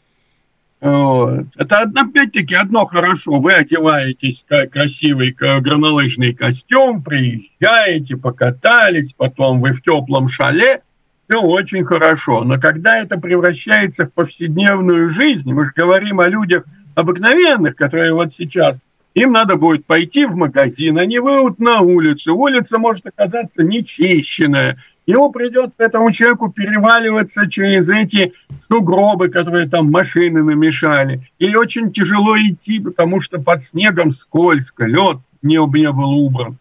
Это 0.84 1.80
опять-таки 1.96 2.54
одно 2.54 2.84
хорошо. 2.84 3.38
Вы 3.38 3.52
одеваетесь 3.52 4.44
как 4.46 4.72
красивый 4.72 5.30
горнолыжный 5.30 6.34
костюм, 6.34 7.02
приезжаете, 7.02 8.18
покатались, 8.18 9.14
потом 9.16 9.62
вы 9.62 9.72
в 9.72 9.80
теплом 9.80 10.28
шале. 10.28 10.82
Все 11.26 11.40
очень 11.40 11.86
хорошо. 11.86 12.44
Но 12.44 12.60
когда 12.60 12.98
это 12.98 13.18
превращается 13.18 14.04
в 14.04 14.12
повседневную 14.12 15.08
жизнь, 15.08 15.50
мы 15.54 15.64
же 15.64 15.72
говорим 15.74 16.20
о 16.20 16.28
людях 16.28 16.64
обыкновенных, 16.94 17.76
которые 17.76 18.12
вот 18.12 18.34
сейчас, 18.34 18.82
им 19.14 19.32
надо 19.32 19.56
будет 19.56 19.86
пойти 19.86 20.26
в 20.26 20.36
магазин, 20.36 20.98
они 20.98 21.18
выйдут 21.18 21.60
на 21.60 21.80
улицу. 21.80 22.36
Улица 22.36 22.78
может 22.78 23.06
оказаться 23.06 23.62
нечищенная, 23.62 24.76
Ему 25.06 25.30
придется 25.30 25.76
этому 25.78 26.10
человеку 26.12 26.50
переваливаться 26.50 27.48
через 27.48 27.90
эти 27.90 28.32
сугробы, 28.68 29.28
которые 29.28 29.68
там 29.68 29.90
машины 29.90 30.42
намешали. 30.42 31.20
Или 31.38 31.56
очень 31.56 31.92
тяжело 31.92 32.38
идти, 32.38 32.78
потому 32.78 33.20
что 33.20 33.38
под 33.38 33.62
снегом 33.62 34.12
скользко, 34.12 34.86
лед 34.86 35.18
не, 35.42 35.56
не 35.56 35.92
был 35.92 36.10
убран, 36.10 36.56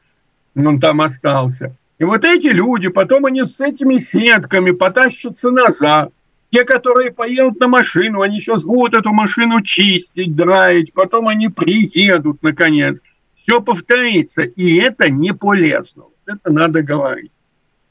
он 0.56 0.79
там 0.79 0.99
остался. 1.01 1.75
И 1.99 2.03
вот 2.03 2.25
эти 2.25 2.47
люди, 2.47 2.89
потом 2.89 3.25
они 3.25 3.45
с 3.45 3.62
этими 3.62 3.97
сетками 3.97 4.71
потащатся 4.71 5.49
назад. 5.51 6.12
Те, 6.51 6.65
которые 6.65 7.12
поедут 7.12 7.60
на 7.62 7.67
машину, 7.67 8.21
они 8.21 8.39
сейчас 8.39 8.63
будут 8.63 8.93
эту 8.93 9.12
машину 9.12 9.62
чистить, 9.62 10.36
драить, 10.36 10.93
потом 10.93 11.29
они 11.29 11.47
приедут, 11.47 12.43
наконец. 12.43 13.01
Все 13.36 13.62
повторится, 13.62 14.43
и 14.43 14.75
это 14.75 15.10
не 15.10 15.34
полезно. 15.34 16.03
Вот 16.03 16.13
это 16.36 16.51
надо 16.51 16.84
говорить. 16.84 17.32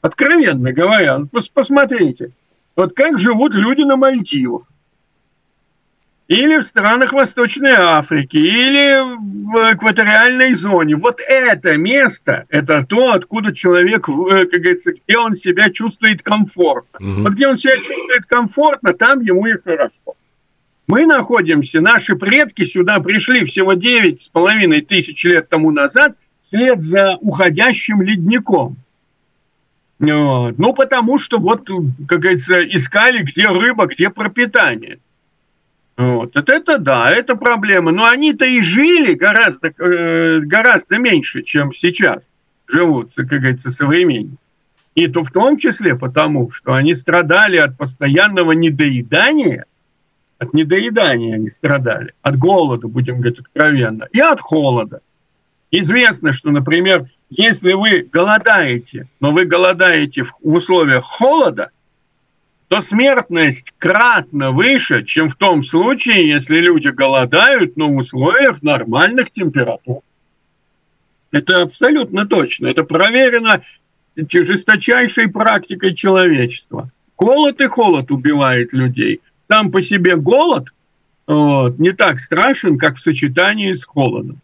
Откровенно 0.03 0.73
говоря, 0.73 1.21
посмотрите, 1.53 2.31
вот 2.75 2.93
как 2.93 3.17
живут 3.17 3.55
люди 3.55 3.83
на 3.83 3.95
Мальдивах, 3.95 4.63
или 6.27 6.57
в 6.57 6.63
странах 6.63 7.13
Восточной 7.13 7.71
Африки, 7.71 8.35
или 8.35 8.99
в 8.99 9.73
экваториальной 9.73 10.55
зоне. 10.55 10.97
Вот 10.97 11.21
это 11.25 11.77
место, 11.77 12.43
это 12.49 12.85
то, 12.85 13.13
откуда 13.13 13.55
человек, 13.55 14.09
э, 14.09 14.45
как 14.45 14.59
говорится, 14.59 14.91
где 14.91 15.17
он 15.17 15.35
себя 15.35 15.69
чувствует 15.69 16.21
комфортно. 16.21 16.99
Угу. 16.99 17.21
Вот 17.21 17.33
где 17.35 17.47
он 17.47 17.55
себя 17.55 17.77
чувствует 17.77 18.25
комфортно, 18.25 18.91
там 18.91 19.21
ему 19.21 19.45
и 19.45 19.53
хорошо. 19.53 20.15
Мы 20.85 21.05
находимся, 21.05 21.79
наши 21.79 22.17
предки 22.17 22.65
сюда 22.65 22.99
пришли 22.99 23.45
всего 23.45 23.71
9,5 23.71 24.81
тысяч 24.81 25.23
лет 25.23 25.47
тому 25.47 25.71
назад, 25.71 26.17
вслед 26.41 26.81
за 26.81 27.17
уходящим 27.21 28.01
ледником. 28.01 28.82
Ну, 30.05 30.73
потому 30.73 31.17
что 31.17 31.39
вот, 31.39 31.69
как 32.07 32.19
говорится, 32.19 32.61
искали, 32.61 33.19
где 33.23 33.47
рыба, 33.47 33.85
где 33.85 34.09
пропитание. 34.09 34.99
Вот. 35.95 36.35
Это, 36.35 36.53
это 36.53 36.77
да, 36.77 37.09
это 37.09 37.35
проблема. 37.35 37.91
Но 37.91 38.05
они-то 38.05 38.45
и 38.45 38.61
жили 38.61 39.13
гораздо, 39.13 39.69
э, 39.69 40.39
гораздо 40.39 40.97
меньше, 40.97 41.43
чем 41.43 41.71
сейчас 41.71 42.29
живут, 42.67 43.13
как 43.15 43.27
говорится, 43.27 43.71
современники. 43.71 44.37
И 44.95 45.07
то 45.07 45.23
в 45.23 45.31
том 45.31 45.57
числе 45.57 45.95
потому, 45.95 46.51
что 46.51 46.73
они 46.73 46.93
страдали 46.93 47.57
от 47.57 47.77
постоянного 47.77 48.51
недоедания, 48.51 49.65
от 50.37 50.53
недоедания 50.53 51.35
они 51.35 51.47
страдали, 51.47 52.13
от 52.21 52.37
голода, 52.37 52.87
будем 52.87 53.19
говорить 53.19 53.39
откровенно, 53.39 54.07
и 54.11 54.19
от 54.19 54.41
холода. 54.41 54.99
Известно, 55.71 56.33
что, 56.33 56.51
например, 56.51 57.09
если 57.35 57.73
вы 57.73 58.03
голодаете, 58.03 59.07
но 59.19 59.31
вы 59.31 59.45
голодаете 59.45 60.23
в 60.23 60.33
условиях 60.43 61.03
холода, 61.03 61.71
то 62.67 62.79
смертность 62.79 63.73
кратно 63.77 64.51
выше, 64.51 65.03
чем 65.03 65.29
в 65.29 65.35
том 65.35 65.63
случае, 65.63 66.27
если 66.27 66.59
люди 66.59 66.89
голодают, 66.89 67.75
но 67.75 67.89
в 67.89 67.97
условиях 67.97 68.61
нормальных 68.61 69.31
температур. 69.31 70.01
Это 71.31 71.63
абсолютно 71.63 72.27
точно. 72.27 72.67
Это 72.67 72.83
проверено 72.83 73.61
жесточайшей 74.15 75.27
практикой 75.29 75.95
человечества. 75.95 76.91
Голод 77.17 77.61
и 77.61 77.67
холод 77.67 78.11
убивает 78.11 78.73
людей. 78.73 79.21
Сам 79.47 79.71
по 79.71 79.81
себе 79.81 80.15
голод 80.15 80.69
вот, 81.25 81.79
не 81.79 81.91
так 81.91 82.19
страшен, 82.19 82.77
как 82.77 82.97
в 82.97 83.01
сочетании 83.01 83.73
с 83.73 83.85
холодом. 83.85 84.41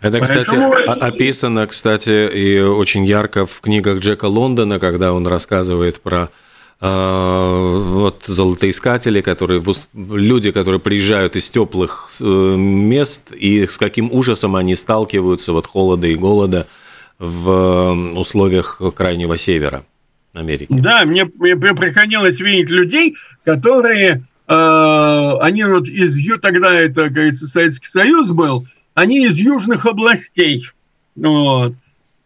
Это, 0.00 0.20
кстати, 0.20 0.50
Поэтому... 0.50 0.74
описано, 1.00 1.66
кстати, 1.66 2.30
и 2.32 2.60
очень 2.60 3.04
ярко 3.04 3.46
в 3.46 3.60
книгах 3.60 4.00
Джека 4.00 4.26
Лондона, 4.26 4.78
когда 4.78 5.12
он 5.12 5.26
рассказывает 5.26 6.00
про 6.00 6.28
э, 6.80 7.82
вот 7.92 8.24
золотоискатели, 8.26 9.22
которые 9.22 9.62
люди, 9.94 10.52
которые 10.52 10.80
приезжают 10.80 11.36
из 11.36 11.48
теплых 11.48 12.10
э, 12.20 12.24
мест 12.24 13.32
и 13.32 13.66
с 13.66 13.78
каким 13.78 14.12
ужасом 14.12 14.54
они 14.54 14.74
сталкиваются 14.74 15.52
вот 15.52 15.66
холода 15.66 16.06
и 16.06 16.14
голода 16.14 16.66
в 17.18 17.92
условиях 18.14 18.82
крайнего 18.94 19.38
севера 19.38 19.84
Америки. 20.34 20.66
Да, 20.68 21.06
мне, 21.06 21.24
мне 21.38 21.56
приходилось 21.56 22.40
видеть 22.40 22.68
людей, 22.68 23.16
которые 23.44 24.24
э, 24.46 25.32
они 25.40 25.64
вот 25.64 25.88
из 25.88 26.16
тогда 26.40 26.78
это, 26.78 27.04
как 27.04 27.12
говорится, 27.12 27.46
Советский 27.46 27.88
Союз 27.88 28.30
был, 28.30 28.66
они 28.96 29.26
из 29.26 29.36
южных 29.38 29.84
областей, 29.84 30.70
вот, 31.14 31.74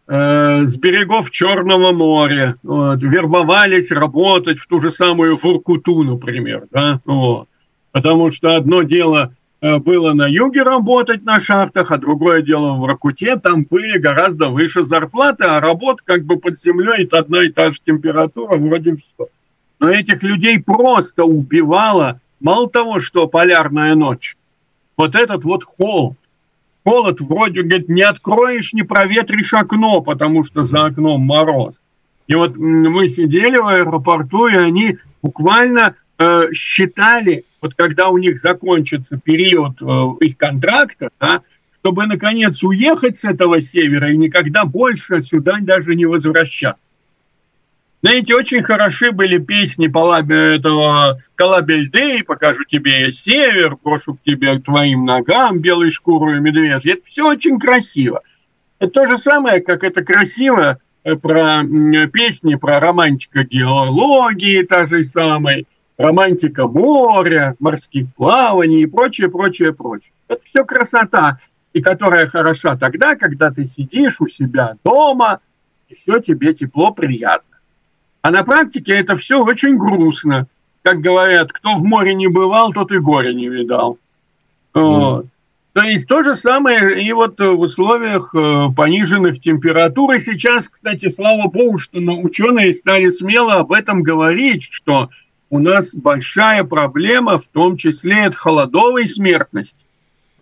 э, 0.07 0.65
с 0.65 0.77
берегов 0.77 1.29
Черного 1.29 1.91
моря, 1.91 2.55
вот, 2.63 3.03
вербовались 3.03 3.91
работать 3.91 4.57
в 4.57 4.67
ту 4.67 4.79
же 4.79 4.89
самую 4.89 5.37
Воркуту, 5.37 6.03
например, 6.03 6.67
да, 6.71 7.01
вот. 7.05 7.49
Потому 7.91 8.31
что 8.31 8.55
одно 8.55 8.83
дело 8.83 9.33
э, 9.59 9.79
было 9.79 10.13
на 10.13 10.27
юге 10.27 10.63
работать 10.63 11.25
на 11.25 11.41
шахтах, 11.41 11.91
а 11.91 11.97
другое 11.97 12.41
дело 12.41 12.75
в 12.75 12.79
Воркуте, 12.79 13.35
там 13.35 13.65
были 13.69 13.97
гораздо 13.97 14.47
выше 14.47 14.83
зарплаты, 14.83 15.43
а 15.43 15.59
работа 15.59 16.01
как 16.05 16.23
бы 16.23 16.37
под 16.39 16.57
землей, 16.57 17.03
это 17.03 17.19
одна 17.19 17.43
и 17.43 17.49
та 17.49 17.73
же 17.73 17.79
температура, 17.85 18.55
вроде 18.55 18.95
все. 18.95 19.27
Но 19.81 19.89
этих 19.89 20.23
людей 20.23 20.63
просто 20.63 21.25
убивало, 21.25 22.21
мало 22.39 22.69
того, 22.69 23.01
что 23.01 23.27
полярная 23.27 23.93
ночь, 23.93 24.37
вот 24.95 25.15
этот 25.15 25.43
вот 25.43 25.65
холод, 25.65 26.15
холод 26.83 27.21
вроде, 27.21 27.63
говорит, 27.63 27.89
не 27.89 28.01
откроешь, 28.01 28.73
не 28.73 28.83
проветришь 28.83 29.53
окно, 29.53 30.01
потому 30.01 30.43
что 30.43 30.63
за 30.63 30.79
окном 30.79 31.21
мороз. 31.21 31.81
И 32.27 32.35
вот 32.35 32.57
мы 32.57 33.09
сидели 33.09 33.57
в 33.57 33.67
аэропорту, 33.67 34.47
и 34.47 34.55
они 34.55 34.97
буквально 35.21 35.95
э, 36.17 36.51
считали, 36.53 37.45
вот 37.61 37.75
когда 37.75 38.09
у 38.09 38.17
них 38.17 38.37
закончится 38.37 39.17
период 39.17 39.81
э, 39.81 40.25
их 40.25 40.37
контракта, 40.37 41.09
да, 41.19 41.41
чтобы 41.79 42.05
наконец 42.05 42.63
уехать 42.63 43.17
с 43.17 43.25
этого 43.25 43.59
севера 43.59 44.11
и 44.11 44.17
никогда 44.17 44.65
больше 44.65 45.19
сюда 45.21 45.57
даже 45.61 45.95
не 45.95 46.05
возвращаться. 46.05 46.91
Знаете, 48.03 48.35
очень 48.35 48.63
хороши 48.63 49.11
были 49.11 49.37
песни 49.37 49.85
этого 50.55 51.19
Колабельдей, 51.35 52.23
покажу 52.23 52.63
тебе 52.65 53.11
север, 53.11 53.77
брошу 53.83 54.15
к 54.15 54.23
тебе 54.23 54.57
к 54.57 54.63
твоим 54.63 55.03
ногам 55.05 55.59
белой 55.59 55.91
шкурой 55.91 56.39
медвежья. 56.39 56.93
Это 56.93 57.05
все 57.05 57.27
очень 57.27 57.59
красиво. 57.59 58.21
Это 58.79 58.91
то 58.91 59.07
же 59.07 59.17
самое, 59.17 59.61
как 59.61 59.83
это 59.83 60.03
красиво 60.03 60.79
э, 61.03 61.15
про 61.15 61.61
песни 62.11 62.55
про 62.55 62.79
романтика 62.79 63.43
геологии, 63.43 64.63
та 64.63 64.87
же 64.87 65.03
самая, 65.03 65.65
романтика 65.95 66.65
моря, 66.65 67.55
морских 67.59 68.11
плаваний 68.15 68.81
и 68.81 68.87
прочее, 68.87 69.29
прочее, 69.29 69.73
прочее. 69.73 70.11
Это 70.27 70.41
все 70.43 70.65
красота, 70.65 71.39
и 71.73 71.81
которая 71.81 72.25
хороша 72.25 72.75
тогда, 72.77 73.15
когда 73.15 73.51
ты 73.51 73.63
сидишь 73.65 74.19
у 74.21 74.27
себя 74.27 74.77
дома, 74.83 75.39
и 75.87 75.93
все 75.93 76.19
тебе 76.19 76.55
тепло, 76.55 76.91
приятно. 76.91 77.50
А 78.21 78.31
на 78.31 78.43
практике 78.43 78.93
это 78.93 79.15
все 79.15 79.43
очень 79.43 79.77
грустно. 79.77 80.47
Как 80.83 80.99
говорят, 80.99 81.51
кто 81.51 81.75
в 81.75 81.83
море 81.83 82.13
не 82.13 82.27
бывал, 82.27 82.71
тот 82.73 82.91
и 82.91 82.99
горе 82.99 83.33
не 83.33 83.49
видал. 83.49 83.97
Вот. 84.73 85.25
То 85.73 85.83
есть 85.83 86.07
то 86.07 86.23
же 86.23 86.35
самое 86.35 87.01
и 87.01 87.11
вот 87.13 87.39
в 87.39 87.59
условиях 87.59 88.35
э, 88.35 88.67
пониженных 88.75 89.39
температур. 89.39 90.13
И 90.13 90.19
сейчас, 90.19 90.67
кстати, 90.67 91.07
слава 91.07 91.47
богу, 91.47 91.77
что 91.77 91.99
ученые 91.99 92.73
стали 92.73 93.09
смело 93.09 93.53
об 93.53 93.71
этом 93.71 94.03
говорить, 94.03 94.67
что 94.69 95.09
у 95.49 95.59
нас 95.59 95.95
большая 95.95 96.65
проблема, 96.65 97.37
в 97.37 97.47
том 97.47 97.77
числе 97.77 98.25
от 98.25 98.35
холодовой 98.35 99.07
смертности. 99.07 99.85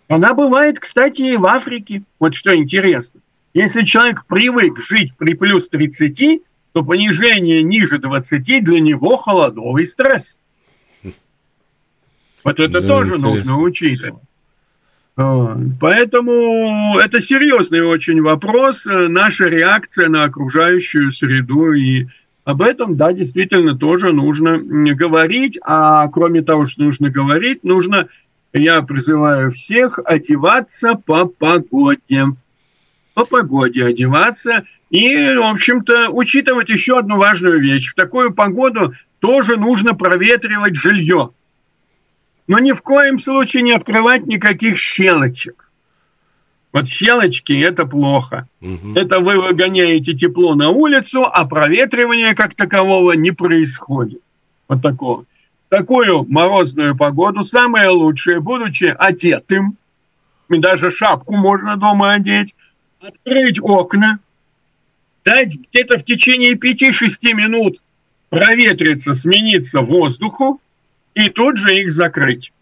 Она 0.08 0.34
бывает, 0.34 0.80
кстати, 0.80 1.22
и 1.22 1.36
в 1.36 1.46
Африке. 1.46 2.02
Вот 2.18 2.34
что 2.34 2.56
интересно. 2.56 3.20
Если 3.54 3.82
человек 3.82 4.24
привык 4.26 4.80
жить 4.80 5.14
при 5.16 5.34
плюс 5.34 5.68
30, 5.68 6.42
то 6.72 6.84
понижение 6.84 7.62
ниже 7.62 7.98
20 7.98 8.64
для 8.64 8.80
него 8.80 9.16
холодовый 9.16 9.84
стресс. 9.84 10.38
Вот 12.44 12.58
это 12.58 12.80
да, 12.80 12.86
тоже 12.86 13.14
интересно. 13.16 13.28
нужно 13.28 13.58
учитывать. 13.58 14.22
Поэтому 15.80 16.98
это 16.98 17.20
серьезный 17.20 17.82
очень 17.82 18.22
вопрос, 18.22 18.86
э, 18.86 19.08
наша 19.08 19.44
реакция 19.44 20.08
на 20.08 20.22
окружающую 20.22 21.12
среду. 21.12 21.72
И 21.74 22.06
об 22.44 22.62
этом, 22.62 22.96
да, 22.96 23.12
действительно 23.12 23.76
тоже 23.76 24.12
нужно 24.12 24.58
говорить. 24.58 25.58
А 25.62 26.08
кроме 26.08 26.42
того, 26.42 26.64
что 26.64 26.84
нужно 26.84 27.10
говорить, 27.10 27.64
нужно, 27.64 28.08
я 28.54 28.80
призываю 28.80 29.50
всех 29.50 29.98
одеваться 30.04 30.94
по 30.94 31.26
погоде. 31.26 32.24
По 33.20 33.26
погоде 33.26 33.84
одеваться– 33.84 34.64
и, 34.90 35.36
в 35.36 35.42
общем-то, 35.42 36.08
учитывать 36.10 36.68
еще 36.68 36.98
одну 36.98 37.16
важную 37.16 37.60
вещь. 37.60 37.92
В 37.92 37.94
такую 37.94 38.32
погоду 38.32 38.94
тоже 39.20 39.56
нужно 39.56 39.94
проветривать 39.94 40.74
жилье. 40.74 41.30
Но 42.48 42.58
ни 42.58 42.72
в 42.72 42.82
коем 42.82 43.18
случае 43.18 43.62
не 43.62 43.72
открывать 43.72 44.26
никаких 44.26 44.78
щелочек. 44.78 45.70
Вот 46.72 46.88
щелочки– 46.88 47.52
это 47.60 47.86
плохо. 47.86 48.48
Угу. 48.60 48.94
Это 48.96 49.20
вы 49.20 49.40
выгоняете 49.40 50.14
тепло 50.14 50.54
на 50.54 50.70
улицу, 50.70 51.24
а 51.24 51.46
проветривания 51.46 52.34
как 52.34 52.54
такового 52.54 53.12
не 53.12 53.30
происходит. 53.32 54.22
Вот 54.66 54.82
такого. 54.82 55.26
Такую 55.68 56.24
морозную 56.28 56.96
погоду 56.96 57.44
самое 57.44 57.90
лучшее, 57.90 58.40
будучи 58.40 58.92
одетым, 58.98 59.76
и 60.48 60.58
даже 60.58 60.90
шапку 60.90 61.36
можно 61.36 61.76
дома 61.76 62.14
одеть, 62.14 62.56
открыть 63.00 63.60
окна– 63.60 64.20
дать 65.24 65.54
где-то 65.54 65.98
в 65.98 66.04
течение 66.04 66.54
5-6 66.54 67.32
минут 67.34 67.82
проветриться, 68.28 69.14
смениться 69.14 69.80
воздуху 69.80 70.60
и 71.14 71.28
тут 71.28 71.56
же 71.56 71.80
их 71.80 71.90
закрыть. 71.90 72.52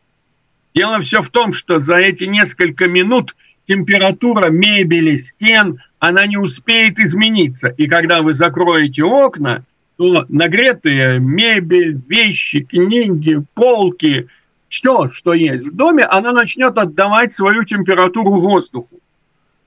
Дело 0.74 1.01
все 1.01 1.20
в 1.20 1.31
том, 1.31 1.53
что 1.53 1.79
за 1.79 1.96
эти 1.96 2.24
несколько 2.24 2.87
минут 2.87 3.37
температура 3.64 4.48
мебели, 4.48 5.16
стен, 5.16 5.81
она 5.98 6.27
не 6.27 6.37
успеет 6.37 6.98
измениться. 6.98 7.68
И 7.68 7.87
когда 7.87 8.22
вы 8.22 8.33
закроете 8.33 9.05
окна, 9.05 9.64
то 9.96 10.24
нагретые 10.29 11.18
мебель, 11.18 11.98
вещи, 12.09 12.61
книги, 12.61 13.42
полки, 13.55 14.29
все, 14.68 15.09
что 15.09 15.35
есть 15.35 15.66
в 15.66 15.74
доме, 15.74 16.05
она 16.05 16.33
начнет 16.33 16.79
отдавать 16.79 17.33
свою 17.33 17.64
температуру 17.64 18.35
воздуху. 18.37 18.97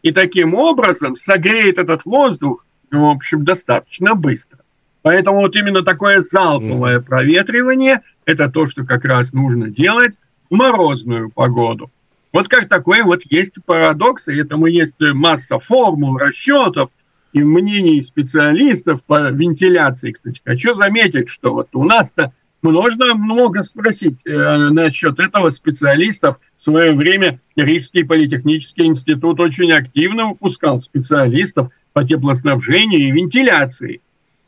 И 0.02 0.12
таким 0.12 0.56
образом 0.56 1.16
согреет 1.16 1.78
этот 1.78 2.06
воздух 2.06 2.66
в 2.92 3.06
общем, 3.06 3.44
достаточно 3.44 4.16
быстро. 4.16 4.60
Поэтому 5.02 5.40
вот 5.40 5.56
именно 5.56 5.84
такое 5.84 6.22
залповое 6.22 7.00
проветривание– 7.00 8.02
это 8.26 8.50
то, 8.50 8.68
что 8.68 8.86
как 8.86 9.04
раз 9.06 9.34
нужно 9.34 9.70
делать 9.70 10.18
в 10.50 10.56
морозную 10.56 11.32
погоду. 11.32 11.90
Вот 12.34 12.48
как 12.48 12.70
такой 12.70 13.02
вот 13.02 13.22
есть 13.30 13.56
парадокс, 13.66 14.28
и 14.28 14.36
этому 14.40 14.68
есть 14.68 14.98
масса 15.00 15.58
формул, 15.58 16.18
расчетов 16.18 16.90
и 17.34 17.42
мнений 17.42 18.02
специалистов 18.02 19.04
по 19.06 19.32
вентиляции. 19.32 20.12
Кстати, 20.12 20.42
хочу 20.46 20.74
заметить, 20.74 21.30
что 21.30 21.54
вот 21.54 21.70
у 21.74 21.84
нас-то 21.84 22.34
можно 22.70 23.16
много 23.16 23.64
спросить 23.64 24.26
э, 24.26 24.32
насчет 24.70 25.20
этого 25.20 25.50
специалистов. 25.50 26.40
В 26.56 26.62
свое 26.62 26.94
время 26.94 27.40
Рижский 27.56 28.06
политехнический 28.06 28.86
институт 28.86 29.40
очень 29.40 29.72
активно 29.72 30.30
выпускал 30.30 30.80
специалистов– 30.80 31.70
по 31.94 32.04
теплоснабжению 32.04 33.00
и 33.00 33.12
вентиляции. 33.12 34.02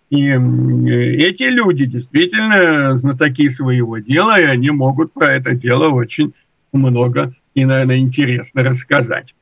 И 0.09 0.27
эти 0.27 1.43
люди 1.43 1.85
действительно 1.85 2.95
знатоки 2.95 3.49
своего 3.49 3.97
дела, 3.97 4.39
и 4.39 4.43
они 4.43 4.69
могут 4.69 5.11
про 5.13 5.33
это 5.33 5.53
дело 5.53 5.89
очень 5.89 6.33
много 6.71 7.33
и, 7.55 7.65
наверное, 7.65 7.97
интересно 7.97 8.63
рассказать. 8.63 9.33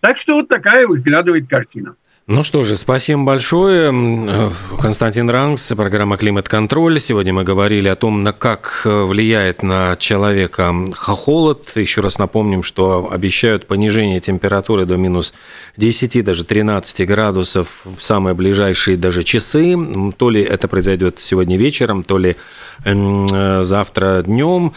Так 0.00 0.18
что 0.18 0.34
вот 0.34 0.48
такая 0.48 0.86
выглядывает 0.86 1.46
картина. 1.46 1.94
Ну 2.26 2.44
что 2.44 2.62
же, 2.62 2.76
спасибо 2.76 3.22
большое. 3.24 4.52
Константин 4.78 5.28
Рангс, 5.28 5.66
программа 5.74 6.16
«Климат-контроль». 6.16 7.00
Сегодня 7.00 7.32
мы 7.32 7.42
говорили 7.42 7.88
о 7.88 7.96
том, 7.96 8.22
на 8.22 8.32
как 8.32 8.82
влияет 8.84 9.64
на 9.64 9.96
человека 9.96 10.72
холод. 10.94 11.72
Еще 11.74 12.02
раз 12.02 12.18
напомним, 12.18 12.62
что 12.62 13.08
обещают 13.10 13.66
понижение 13.66 14.20
температуры 14.20 14.86
до 14.86 14.96
минус 14.96 15.32
10, 15.76 16.24
даже 16.24 16.44
13 16.44 17.04
градусов 17.04 17.80
в 17.84 18.00
самые 18.00 18.34
ближайшие 18.34 18.96
даже 18.96 19.24
часы. 19.24 19.76
То 20.16 20.30
ли 20.30 20.40
это 20.40 20.68
произойдет 20.68 21.18
сегодня 21.18 21.56
вечером, 21.56 22.04
то 22.04 22.16
ли 22.16 22.36
завтра 22.84 24.22
днем. 24.22 24.72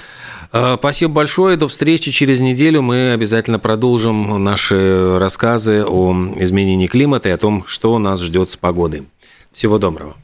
А, 0.55 0.77
спасибо 0.77 1.13
большое. 1.13 1.57
До 1.57 1.67
встречи 1.67 2.11
через 2.11 2.39
неделю. 2.39 2.83
Мы 2.83 3.11
обязательно 3.11 3.57
продолжим 3.57 4.43
наши 4.43 5.17
рассказы 5.17 5.83
о 5.83 6.13
изменении 6.37 6.85
климата 6.85 7.29
и 7.29 7.31
о 7.31 7.37
том, 7.39 7.65
что 7.65 7.97
нас 7.97 8.21
ждет 8.21 8.51
с 8.51 8.55
погодой. 8.55 9.07
Всего 9.51 9.79
доброго. 9.79 10.15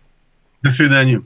До 0.61 0.69
свидания. 0.69 1.23